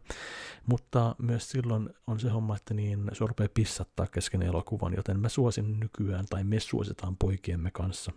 [0.65, 5.79] Mutta myös silloin on se homma, että niin se pissattaa kesken elokuvan, joten mä suosin
[5.79, 8.11] nykyään, tai me suositaan poikiemme kanssa,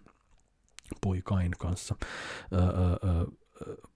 [1.00, 1.96] poikain kanssa,
[2.52, 3.24] öö, öö,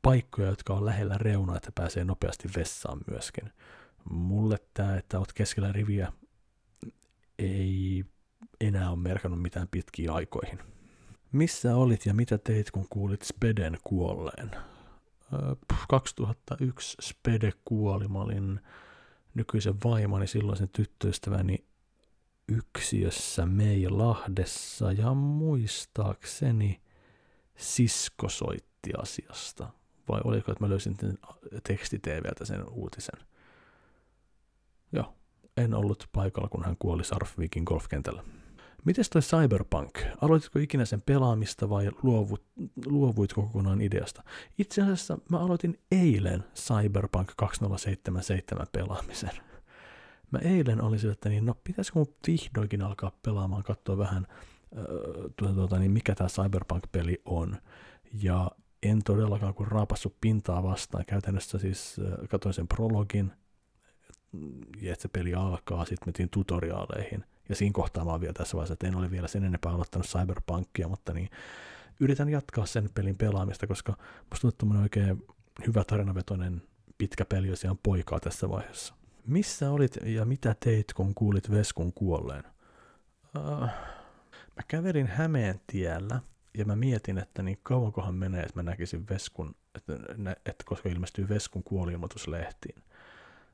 [0.02, 3.52] paikkoja, jotka on lähellä reunaa, että pääsee nopeasti vessaan myöskin.
[4.10, 6.12] Mulle tämä, että oot keskellä riviä,
[7.38, 8.04] ei
[8.60, 10.58] enää ole merkannut mitään pitkiä aikoihin.
[11.32, 14.50] Missä olit ja mitä teit, kun kuulit Speden kuolleen?
[15.88, 18.08] 2001 Spede kuoli.
[18.08, 18.60] Mä olin
[19.34, 21.64] nykyisen vaimoni, silloisen tyttöystäväni
[22.48, 26.80] yksiössä Meilahdessa ja muistaakseni
[27.56, 29.70] sisko soitti asiasta.
[30.08, 30.96] Vai oliko, että mä löysin
[31.62, 33.26] tekstiteeveltä sen uutisen?
[35.56, 38.22] En ollut paikalla, kun hän kuoli Sarfvikin golfkentällä.
[38.84, 39.98] Mites toi Cyberpunk?
[40.20, 42.44] Aloititko ikinä sen pelaamista vai luovut,
[42.86, 44.22] luovuitko kokonaan ideasta?
[44.58, 49.30] Itse asiassa mä aloitin eilen Cyberpunk 2077 pelaamisen.
[50.30, 54.26] Mä eilen olin sillä, että niin, no pitäisikö mun vihdoinkin alkaa pelaamaan, katsoa vähän,
[54.78, 54.84] äh,
[55.36, 57.56] tuota, tuota, niin mikä tämä Cyberpunk-peli on.
[58.22, 58.50] Ja
[58.82, 61.04] en todellakaan kun raapassut pintaa vastaan.
[61.06, 63.32] Käytännössä siis äh, katsoin sen prologin,
[64.80, 67.24] ja että se peli alkaa, sitten metin tutoriaaleihin.
[67.48, 70.06] Ja siinä kohtaa mä oon vielä tässä vaiheessa, että en ole vielä sen enempää aloittanut
[70.06, 71.30] Cyberpunkia, mutta niin
[72.00, 73.96] yritän jatkaa sen pelin pelaamista, koska
[74.30, 75.24] musta tuntuu, että oikein
[75.66, 76.62] hyvä tarinavetoinen
[76.98, 78.94] pitkä peli, jos ihan poikaa tässä vaiheessa.
[79.26, 82.44] Missä olit ja mitä teit, kun kuulit Veskun kuolleen?
[83.38, 83.68] Uh,
[84.56, 86.20] mä kävelin Hämeen tiellä
[86.58, 89.92] ja mä mietin, että niin kauankohan menee, että mä näkisin Veskun, että,
[90.46, 92.82] että koska ilmestyy Veskun kuoliilmoitus lehtiin.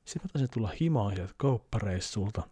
[0.05, 2.43] Sitten mä taisin tulla himaiset kauppareissulta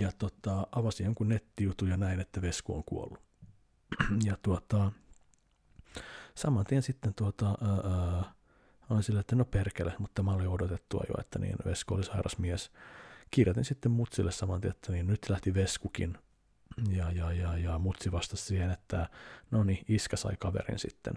[0.00, 3.20] ja tota, avasin jonkun nettijutun ja näin, että Vesku on kuollut.
[4.28, 4.92] ja tuota,
[6.34, 8.32] saman tien sitten tuota, ää,
[8.90, 12.38] olin sillä, että no perkele, mutta mä olin odotettua jo, että niin Vesku oli sairas
[12.38, 12.70] mies.
[13.30, 16.18] Kirjoitin sitten Mutsille saman tien, että niin nyt lähti Veskukin.
[16.90, 19.08] Ja, ja, ja, ja Mutsi vastasi siihen, että
[19.50, 21.14] no niin, iskä sai kaverin sitten.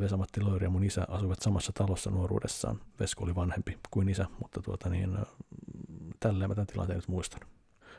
[0.00, 2.80] Vesamatti Loiri ja mun isä asuivat samassa talossa nuoruudessaan.
[3.00, 5.18] Vesku oli vanhempi kuin isä, mutta tuota niin,
[6.20, 7.40] tälleen mä tämän tilanteen nyt muistan.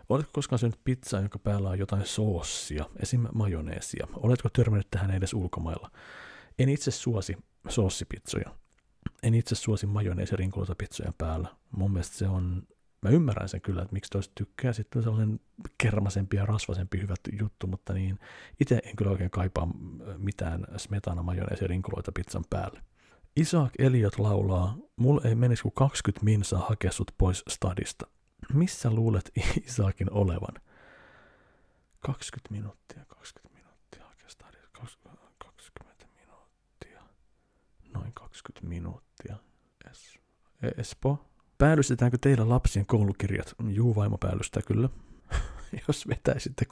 [0.10, 3.28] Oletko koskaan syönyt pizzaa, jonka päällä on jotain soossia, esim.
[3.34, 4.08] majoneesia?
[4.14, 5.92] Oletko törmännyt tähän edes ulkomailla?
[6.60, 7.38] En itse suosi
[7.70, 8.56] soossipizzoja.
[9.24, 11.48] En itse suosi majoneesirinkuluita pizzojen päällä.
[11.72, 12.68] Mun mielestä se on,
[13.02, 14.74] mä ymmärrän sen kyllä, että miksi toiset tykkää.
[14.74, 15.40] Sitten on sellainen
[15.78, 18.20] kermasempi ja rasvasempi hyvä juttu, mutta niin
[18.60, 19.68] itse en kyllä oikein kaipaa
[20.18, 22.82] mitään smetana majoneesirinkuluita pizzan päälle.
[23.36, 28.08] Isaac Eliot laulaa, mulla ei menisi kuin 20 minsaa hakea sut pois stadista
[28.54, 29.32] missä luulet
[29.68, 30.62] Isaakin olevan?
[32.00, 37.02] 20 minuuttia, 20 minuuttia oikeastaan, 20 minuuttia,
[37.94, 39.36] noin 20 minuuttia.
[39.92, 40.20] Es,
[40.78, 41.31] Espo.
[41.62, 43.56] Päällystetäänkö teillä lapsien koulukirjat?
[43.70, 44.90] Juu, vaimo päällystää kyllä.
[45.88, 46.66] Jos vetäisitte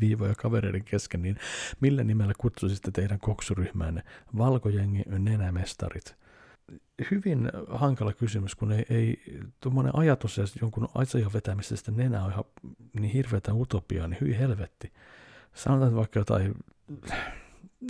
[0.00, 1.36] viivoja kavereiden kesken, niin
[1.80, 4.02] millä nimellä kutsuisitte teidän koksuryhmäänne?
[4.38, 6.14] Valkojengi, nenämestarit–
[7.10, 9.22] hyvin hankala kysymys, kun ei, ei
[9.60, 12.44] tuommoinen ajatus ja jonkun ajajan vetämisestä nenää on ihan
[12.92, 14.92] niin hirveätä utopiaa, niin hyvin helvetti.
[15.54, 16.54] Sanotaan vaikka jotain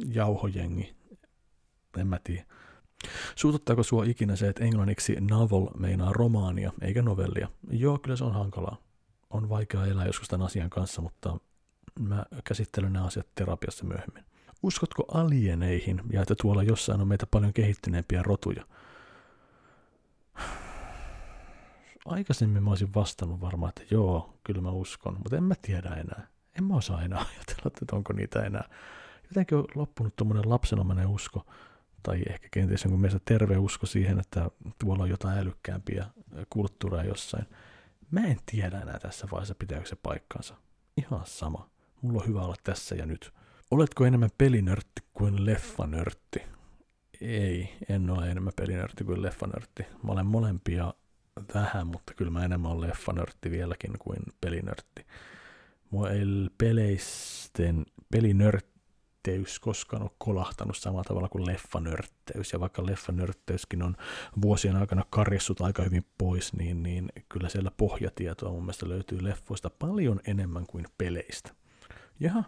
[0.06, 0.94] jauhojengi,
[1.98, 2.44] en mä tiedä.
[3.34, 7.48] Suututtaako sua ikinä se, että englanniksi novel meinaa romaania eikä novellia?
[7.70, 8.76] Joo, kyllä se on hankalaa.
[9.30, 11.36] On vaikea elää joskus tämän asian kanssa, mutta
[12.00, 14.24] mä käsittelen nämä asiat terapiassa myöhemmin.
[14.62, 18.66] Uskotko alieneihin ja että tuolla jossain on meitä paljon kehittyneempiä rotuja?
[22.04, 26.26] Aikaisemmin mä olisin vastannut varmaan, että joo, kyllä mä uskon, mutta en mä tiedä enää.
[26.58, 28.68] En mä osaa enää ajatella, että onko niitä enää.
[29.24, 31.46] Jotenkin on loppunut tuommoinen lapsenomainen usko,
[32.02, 36.06] tai ehkä kenties jonkun mielestä terve usko siihen, että tuolla on jotain älykkäämpiä
[36.50, 37.46] kulttuureja jossain.
[38.10, 40.54] Mä en tiedä enää tässä vaiheessa, pitääkö se paikkansa.
[40.96, 41.70] Ihan sama.
[42.02, 43.32] Mulla on hyvä olla tässä ja nyt.
[43.70, 46.42] Oletko enemmän pelinörtti kuin leffanörtti?
[47.20, 49.82] Ei, en ole enemmän pelinörtti kuin leffanörtti.
[50.02, 50.94] Mä olen molempia
[51.54, 55.06] vähän, mutta kyllä mä enemmän olen leffanörtti vieläkin kuin pelinörtti.
[55.90, 56.24] Mua ei
[56.58, 57.86] peleisten,
[59.22, 62.52] pelinörtteys koskaan ole kolahtanut samalla tavalla kuin leffanörtteys.
[62.52, 63.96] Ja vaikka leffanörtteyskin on
[64.42, 69.70] vuosien aikana karjessut aika hyvin pois, niin, niin kyllä siellä pohjatietoa mun mielestä löytyy leffoista
[69.70, 71.50] paljon enemmän kuin peleistä.
[72.20, 72.44] Jaha,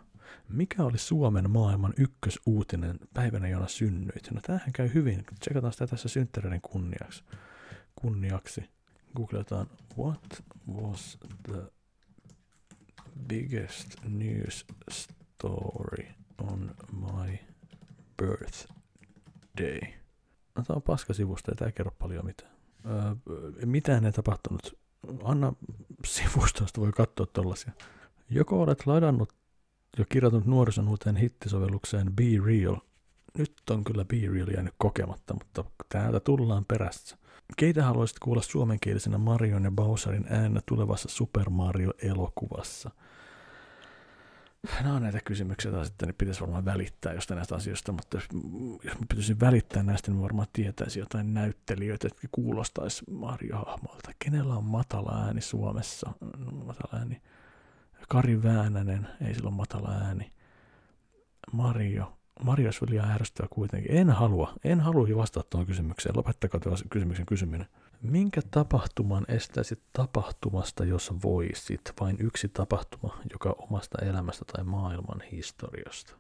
[0.49, 4.31] mikä oli Suomen maailman ykkösuutinen päivänä, jona synnyit?
[4.31, 5.25] No tämähän käy hyvin.
[5.41, 7.25] Tsekataan sitä tässä synttäreiden kunniaksi.
[7.95, 8.65] kunniaksi.
[9.17, 9.67] Googletaan
[9.99, 11.63] What was the
[13.29, 17.39] biggest news story on my
[18.17, 19.81] birthday.
[20.57, 22.53] No, tämä on paskasivusta ja tämä ei kerro paljon mitään.
[22.87, 23.15] Öö,
[23.67, 24.79] mitään ei tapahtunut.
[25.25, 25.53] Anna
[26.07, 27.73] sivustosta voi katsoa tollasia.
[28.31, 29.33] Joko olet ladannut
[29.99, 32.77] ja kirjoitunut nuorison uuteen hittisovellukseen Be Real.
[33.39, 37.19] Nyt on kyllä Be Real jäänyt kokematta, mutta täältä tullaan perässä.
[37.57, 42.91] Keitä haluaisit kuulla suomenkielisenä Marion ja Bowserin äänä tulevassa Super Mario-elokuvassa?
[44.83, 48.29] Nämä on näitä kysymyksiä, joita sitten niin pitäisi varmaan välittää jostain näistä asioista, mutta jos,
[49.01, 54.11] mä pitäisin välittää näistä, niin varmaan tietäisi jotain näyttelijöitä, jotka kuulostaisi Mario-hahmolta.
[54.19, 56.13] Kenellä on matala ääni Suomessa?
[56.53, 57.23] Matala ääni.
[58.09, 60.33] Kari Väänänen, ei sillä ole matala ääni.
[61.53, 62.19] Mario.
[62.45, 63.97] Mario olisi vielä ärsyttävä kuitenkin.
[63.97, 66.17] En halua, en halua vastata tuohon kysymykseen.
[66.17, 67.67] Lopettakaa tuon kysymyksen kysyminen.
[68.05, 71.81] Minkä tapahtuman estäisit tapahtumasta, jos voisit?
[72.01, 76.17] Vain yksi tapahtuma, joka omasta elämästä tai maailman historiasta.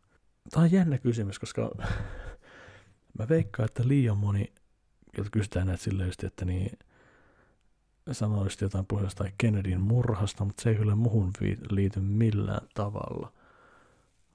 [0.50, 1.70] Tämä on jännä kysymys, koska
[3.18, 4.52] mä veikkaan, että liian moni,
[5.16, 6.78] jotka kysytään näitä silleen just, että niin
[8.12, 11.30] sanoisi jotain puheesta Kennedyn murhasta, mutta se ei kyllä muhun
[11.70, 13.32] liity millään tavalla.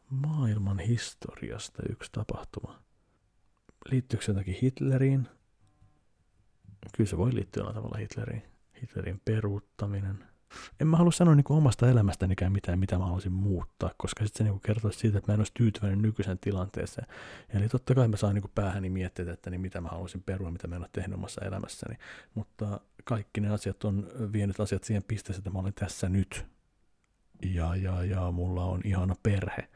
[0.09, 2.83] Maailman historiasta yksi tapahtuma.
[3.91, 5.27] Liittyykö se jotakin Hitleriin?
[6.97, 8.43] Kyllä se voi liittyä jollain tavalla Hitleriin.
[8.81, 10.29] Hitlerin peruuttaminen.
[10.79, 14.45] En mä halua sanoa niin kuin omasta elämästänikään mitään, mitä mä haluaisin muuttaa, koska sitten
[14.47, 17.07] se niin kertoisi siitä, että mä en olisi tyytyväinen nykyisen tilanteeseen.
[17.49, 20.67] Eli totta kai mä saan niin päähäni miettiä, että niin mitä mä haluaisin perua, mitä
[20.67, 21.95] mä en ole tehnyt omassa elämässäni.
[22.35, 26.45] Mutta kaikki ne asiat on vienyt asiat siihen pisteeseen, että mä olen tässä nyt.
[27.45, 29.69] Ja, ja, ja mulla on ihana perhe.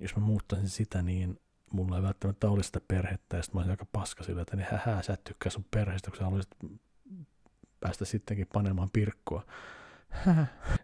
[0.00, 1.40] Jos mä muuttaisin sitä, niin
[1.72, 4.66] mulla ei välttämättä olisi sitä perhettä, ja sitten mä olisin aika paska sillä, että niin
[4.70, 6.56] hähää, sä et tykkää sun perheestä, kun sä haluaisit
[7.80, 9.44] päästä sittenkin panemaan pirkkoa.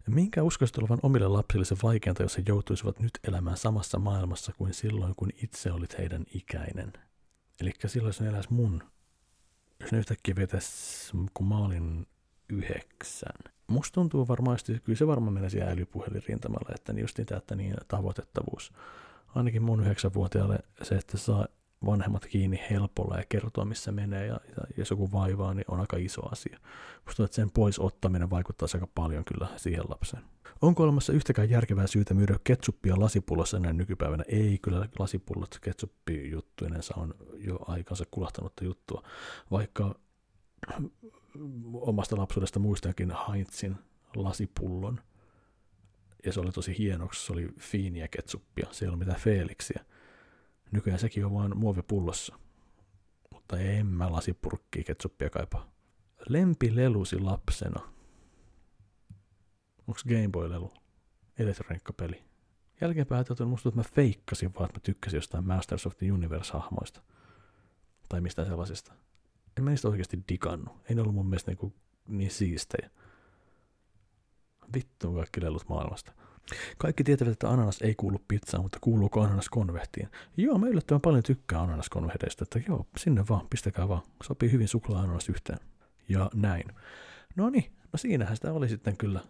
[0.07, 4.74] Minkä uskoisit olevan omille lapsille se vaikeinta, jos he joutuisivat nyt elämään samassa maailmassa kuin
[4.74, 6.93] silloin, kun itse olit heidän ikäinen?
[7.61, 8.82] Eli silloin, jos ne eläisi mun,
[9.80, 12.07] jos ne yhtäkkiä vetäisi, kun mä olin
[12.49, 13.53] yhdeksän.
[13.66, 17.37] Musta tuntuu varmaan, että kyllä se varmaan menee siellä älypuhelin rintamalla, että niin just niitä,
[17.37, 18.72] että niin tavoitettavuus.
[19.35, 21.47] Ainakin mun yhdeksänvuotiaalle se, että saa
[21.87, 25.97] vanhemmat kiinni helpolla ja kertoa, missä menee, ja, ja jos joku vaivaa, niin on aika
[25.97, 26.59] iso asia.
[27.07, 30.22] Musta että sen pois ottaminen vaikuttaa aika paljon kyllä siihen lapseen.
[30.62, 34.24] Onko olemassa yhtäkään järkevää syytä myydä ketsuppia lasipullossa näin nykypäivänä?
[34.28, 39.03] Ei, kyllä lasipullot ketsuppijuttuinensa on jo aikansa kulahtanutta juttua,
[39.51, 39.95] vaikka
[41.72, 43.76] omasta lapsuudesta muistankin Heinzin
[44.16, 45.01] lasipullon,
[46.25, 49.85] ja se oli tosi hienoksi, se oli fiiniä ketsuppia, se ei ollut mitään Felixiä.
[50.72, 52.39] Nykyään sekin on vain muovipullossa.
[53.33, 55.72] Mutta en mä lasipurkkiä ketsuppia kaipaa.
[56.29, 57.81] Lempilelusi lapsena.
[59.87, 60.72] Onks Gameboy-lelu?
[61.39, 62.25] Elektroniikkapeli.
[62.81, 67.03] Jälkeenpäin ajateltu, musta että mä feikkasin vaan, että mä tykkäsin jostain Masters of the Universe-hahmoista.
[68.09, 68.95] Tai mistä sellaisista.
[69.59, 70.77] En mä niistä oikeasti digannut.
[70.89, 71.75] Ei ne ollut mun mielestä niin,
[72.09, 72.91] niin siistejä.
[74.75, 76.12] Vittu kaikki lelut maailmasta.
[76.79, 80.09] Kaikki tietävät, että ananas ei kuulu pizzaan, mutta kuuluuko ananas konvehtiin?
[80.37, 84.03] Joo, mä yllättävän paljon tykkään ananaskonvehdeista, että joo, sinne vaan, pistäkää vaan.
[84.23, 85.59] Sopii hyvin suklaa-ananas yhteen.
[86.09, 86.65] Ja näin.
[87.37, 89.21] No niin, no siinähän sitä oli sitten kyllä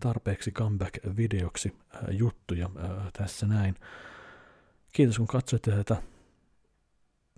[0.00, 3.74] tarpeeksi comeback-videoksi äh, juttuja äh, tässä näin.
[4.92, 6.02] Kiitos kun katsoitte tätä.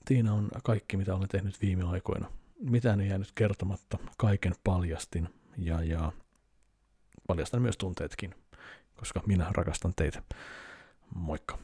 [0.09, 2.31] Siinä on kaikki, mitä olen tehnyt viime aikoina.
[2.61, 5.29] Mitään ei jäänyt kertomatta, kaiken paljastin
[5.59, 6.13] ja, ja
[7.27, 8.35] paljastan myös tunteetkin
[8.97, 10.23] koska minä rakastan teitä.
[11.15, 11.59] Moikka!